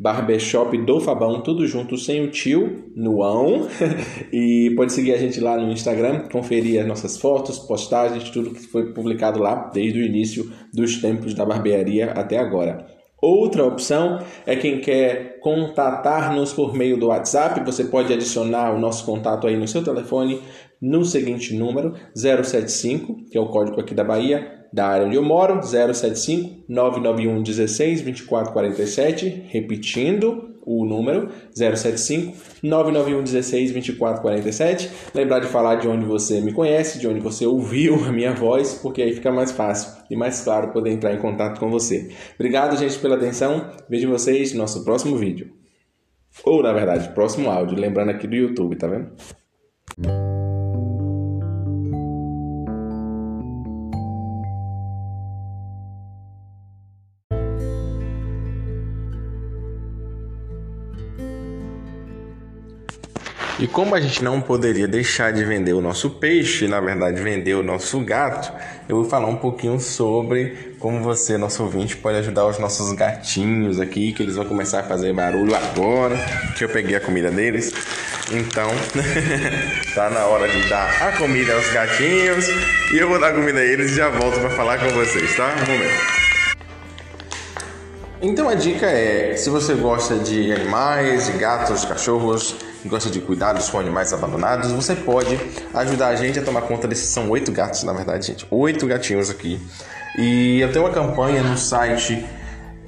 Barbershop 0.00 0.76
do 0.78 1.00
Fabão, 1.00 1.40
tudo 1.40 1.64
junto, 1.64 1.96
sem 1.96 2.20
o 2.24 2.32
tio, 2.32 2.90
no 2.96 3.22
ão. 3.22 3.68
e 4.32 4.72
pode 4.74 4.92
seguir 4.92 5.12
a 5.12 5.18
gente 5.18 5.38
lá 5.38 5.56
no 5.56 5.70
Instagram, 5.70 6.26
conferir 6.32 6.80
as 6.80 6.86
nossas 6.88 7.16
fotos, 7.16 7.60
postagens, 7.60 8.28
tudo 8.30 8.50
que 8.50 8.66
foi 8.66 8.92
publicado 8.92 9.38
lá 9.38 9.70
desde 9.72 10.00
o 10.00 10.04
início 10.04 10.52
dos 10.74 11.00
tempos 11.00 11.32
da 11.32 11.46
barbearia 11.46 12.10
até 12.10 12.38
agora. 12.38 12.97
Outra 13.20 13.64
opção 13.64 14.20
é 14.46 14.54
quem 14.54 14.80
quer 14.80 15.40
contatar-nos 15.40 16.52
por 16.52 16.72
meio 16.72 16.96
do 16.96 17.08
WhatsApp. 17.08 17.64
Você 17.64 17.84
pode 17.84 18.12
adicionar 18.12 18.72
o 18.72 18.78
nosso 18.78 19.04
contato 19.04 19.46
aí 19.46 19.56
no 19.56 19.66
seu 19.66 19.82
telefone 19.82 20.40
no 20.80 21.04
seguinte 21.04 21.54
número: 21.54 21.94
075, 22.14 23.24
que 23.30 23.36
é 23.36 23.40
o 23.40 23.48
código 23.48 23.80
aqui 23.80 23.92
da 23.92 24.04
Bahia, 24.04 24.66
da 24.72 24.86
área 24.86 25.06
onde 25.06 25.16
eu 25.16 25.22
moro, 25.24 25.60
075 25.62 26.64
991 26.68 27.42
16 27.42 28.02
2447. 28.02 29.46
Repetindo, 29.48 30.47
o 30.68 30.84
número 30.84 31.30
075 31.54 32.36
991 32.62 33.24
16 33.24 33.70
24 33.70 34.20
47. 34.20 34.90
Lembrar 35.14 35.40
de 35.40 35.46
falar 35.46 35.76
de 35.76 35.88
onde 35.88 36.04
você 36.04 36.42
me 36.42 36.52
conhece, 36.52 36.98
de 36.98 37.08
onde 37.08 37.20
você 37.20 37.46
ouviu 37.46 37.94
a 38.04 38.12
minha 38.12 38.32
voz, 38.32 38.74
porque 38.74 39.00
aí 39.00 39.14
fica 39.14 39.32
mais 39.32 39.50
fácil 39.50 40.02
e 40.10 40.16
mais 40.16 40.42
claro 40.42 40.68
poder 40.68 40.90
entrar 40.90 41.14
em 41.14 41.18
contato 41.18 41.58
com 41.58 41.70
você. 41.70 42.10
Obrigado, 42.34 42.76
gente, 42.76 42.98
pela 42.98 43.16
atenção. 43.16 43.70
Vejo 43.88 44.08
vocês 44.10 44.52
no 44.52 44.58
nosso 44.58 44.84
próximo 44.84 45.16
vídeo. 45.16 45.50
Ou, 46.44 46.62
na 46.62 46.72
verdade, 46.72 47.08
próximo 47.14 47.50
áudio. 47.50 47.78
Lembrando 47.78 48.10
aqui 48.10 48.26
do 48.26 48.36
YouTube, 48.36 48.76
tá 48.76 48.86
vendo? 48.86 50.37
E 63.58 63.66
como 63.66 63.96
a 63.96 64.00
gente 64.00 64.22
não 64.22 64.40
poderia 64.40 64.86
deixar 64.86 65.32
de 65.32 65.44
vender 65.44 65.72
o 65.72 65.80
nosso 65.80 66.10
peixe, 66.10 66.68
na 66.68 66.80
verdade 66.80 67.20
vender 67.20 67.54
o 67.54 67.62
nosso 67.62 67.98
gato, 68.00 68.52
eu 68.88 68.94
vou 68.94 69.04
falar 69.04 69.26
um 69.26 69.34
pouquinho 69.34 69.80
sobre 69.80 70.76
como 70.78 71.02
você, 71.02 71.36
nosso 71.36 71.64
ouvinte, 71.64 71.96
pode 71.96 72.18
ajudar 72.18 72.46
os 72.46 72.56
nossos 72.60 72.92
gatinhos 72.92 73.80
aqui, 73.80 74.12
que 74.12 74.22
eles 74.22 74.36
vão 74.36 74.44
começar 74.44 74.78
a 74.80 74.82
fazer 74.84 75.12
barulho 75.12 75.56
agora, 75.56 76.16
que 76.56 76.62
eu 76.62 76.68
peguei 76.68 76.94
a 76.94 77.00
comida 77.00 77.32
deles. 77.32 77.72
Então, 78.30 78.70
tá 79.92 80.08
na 80.08 80.26
hora 80.26 80.46
de 80.46 80.68
dar 80.68 81.08
a 81.08 81.16
comida 81.18 81.52
aos 81.52 81.68
gatinhos 81.72 82.46
e 82.92 82.98
eu 82.98 83.08
vou 83.08 83.18
dar 83.18 83.32
comida 83.32 83.58
a 83.58 83.64
eles 83.64 83.90
e 83.90 83.96
já 83.96 84.08
volto 84.08 84.38
para 84.38 84.50
falar 84.50 84.78
com 84.78 84.88
vocês, 84.90 85.34
tá? 85.34 85.52
Um 85.66 85.72
momento. 85.72 86.18
Então 88.22 88.48
a 88.48 88.54
dica 88.54 88.86
é, 88.86 89.34
se 89.36 89.50
você 89.50 89.74
gosta 89.74 90.16
de 90.16 90.52
animais, 90.52 91.26
de 91.26 91.32
gatos, 91.32 91.80
de 91.80 91.86
cachorros, 91.88 92.54
gosta 92.86 93.10
de 93.10 93.20
cuidados 93.20 93.68
com 93.68 93.78
animais 93.78 94.12
abandonados, 94.12 94.70
você 94.70 94.94
pode 94.94 95.38
ajudar 95.74 96.08
a 96.08 96.16
gente 96.16 96.38
a 96.38 96.42
tomar 96.42 96.62
conta 96.62 96.86
desses. 96.86 97.08
São 97.08 97.28
oito 97.30 97.50
gatos, 97.50 97.82
na 97.82 97.92
verdade, 97.92 98.26
gente. 98.26 98.46
Oito 98.50 98.86
gatinhos 98.86 99.30
aqui. 99.30 99.60
E 100.18 100.60
eu 100.60 100.72
tenho 100.72 100.84
uma 100.84 100.92
campanha 100.92 101.42
no 101.42 101.56
site 101.56 102.24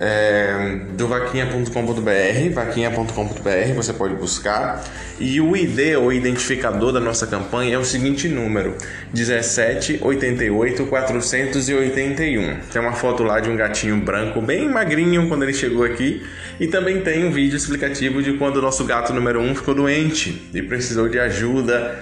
é, 0.03 0.79
do 0.97 1.07
vaquinha.com.br, 1.07 2.55
vaquinha.com.br, 2.55 3.75
você 3.77 3.93
pode 3.93 4.15
buscar. 4.15 4.83
E 5.19 5.39
o 5.43 5.55
ID, 5.55 5.99
o 6.01 6.11
identificador 6.11 6.91
da 6.91 6.99
nossa 6.99 7.27
campanha, 7.27 7.75
é 7.75 7.79
o 7.79 7.85
seguinte 7.85 8.27
número: 8.27 8.75
1788 9.15 10.87
481. 10.87 12.57
Tem 12.73 12.81
uma 12.81 12.93
foto 12.93 13.23
lá 13.23 13.41
de 13.41 13.51
um 13.51 13.57
gatinho 13.57 13.99
branco, 13.99 14.41
bem 14.41 14.71
magrinho 14.71 15.29
quando 15.29 15.43
ele 15.43 15.53
chegou 15.53 15.85
aqui. 15.85 16.27
E 16.59 16.67
também 16.67 17.03
tem 17.03 17.27
um 17.27 17.31
vídeo 17.31 17.57
explicativo 17.57 18.23
de 18.23 18.33
quando 18.35 18.57
o 18.57 18.63
nosso 18.63 18.85
gato 18.85 19.13
número 19.13 19.39
1 19.41 19.51
um 19.51 19.55
ficou 19.55 19.75
doente 19.75 20.49
e 20.55 20.63
precisou 20.63 21.11
de 21.11 21.19
ajuda 21.19 21.99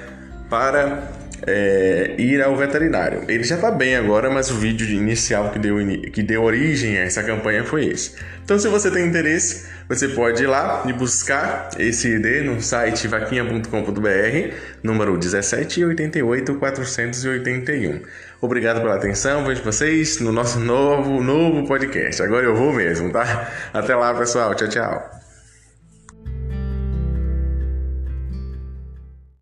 para 0.49 1.18
é, 1.47 2.15
ir 2.19 2.43
ao 2.43 2.57
veterinário. 2.57 3.25
Ele 3.29 3.45
já 3.45 3.57
está 3.57 3.71
bem 3.71 3.97
agora, 3.97 4.31
mas 4.31 4.51
o 4.51 4.55
vídeo 4.55 4.89
inicial 4.89 5.51
que 5.51 5.59
deu, 5.59 5.77
que 6.13 6.23
deu 6.23 6.43
origem 6.43 6.99
a 6.99 7.03
essa 7.03 7.23
campanha 7.23 7.65
foi 7.65 7.87
esse. 7.87 8.13
Então, 8.45 8.59
se 8.59 8.69
você 8.69 8.91
tem 8.91 9.07
interesse, 9.07 9.67
você 9.89 10.09
pode 10.09 10.43
ir 10.43 10.47
lá 10.47 10.85
e 10.87 10.93
buscar 10.93 11.69
esse 11.79 12.09
ID 12.09 12.45
no 12.45 12.61
site 12.63 13.07
vaquinha.com.br, 13.07 14.55
número 14.83 15.13
1788 15.13 16.55
481. 16.55 18.01
Obrigado 18.41 18.81
pela 18.81 18.95
atenção, 18.95 19.45
vejo 19.45 19.63
vocês 19.63 20.21
no 20.21 20.33
nosso 20.33 20.61
novo, 20.61 21.23
novo 21.23 21.67
podcast. 21.67 22.23
Agora 22.23 22.47
eu 22.47 22.55
vou 22.55 22.73
mesmo, 22.73 23.11
tá? 23.11 23.51
Até 23.73 23.95
lá, 23.95 24.15
pessoal. 24.15 24.55
Tchau, 24.55 24.69
tchau. 24.69 25.18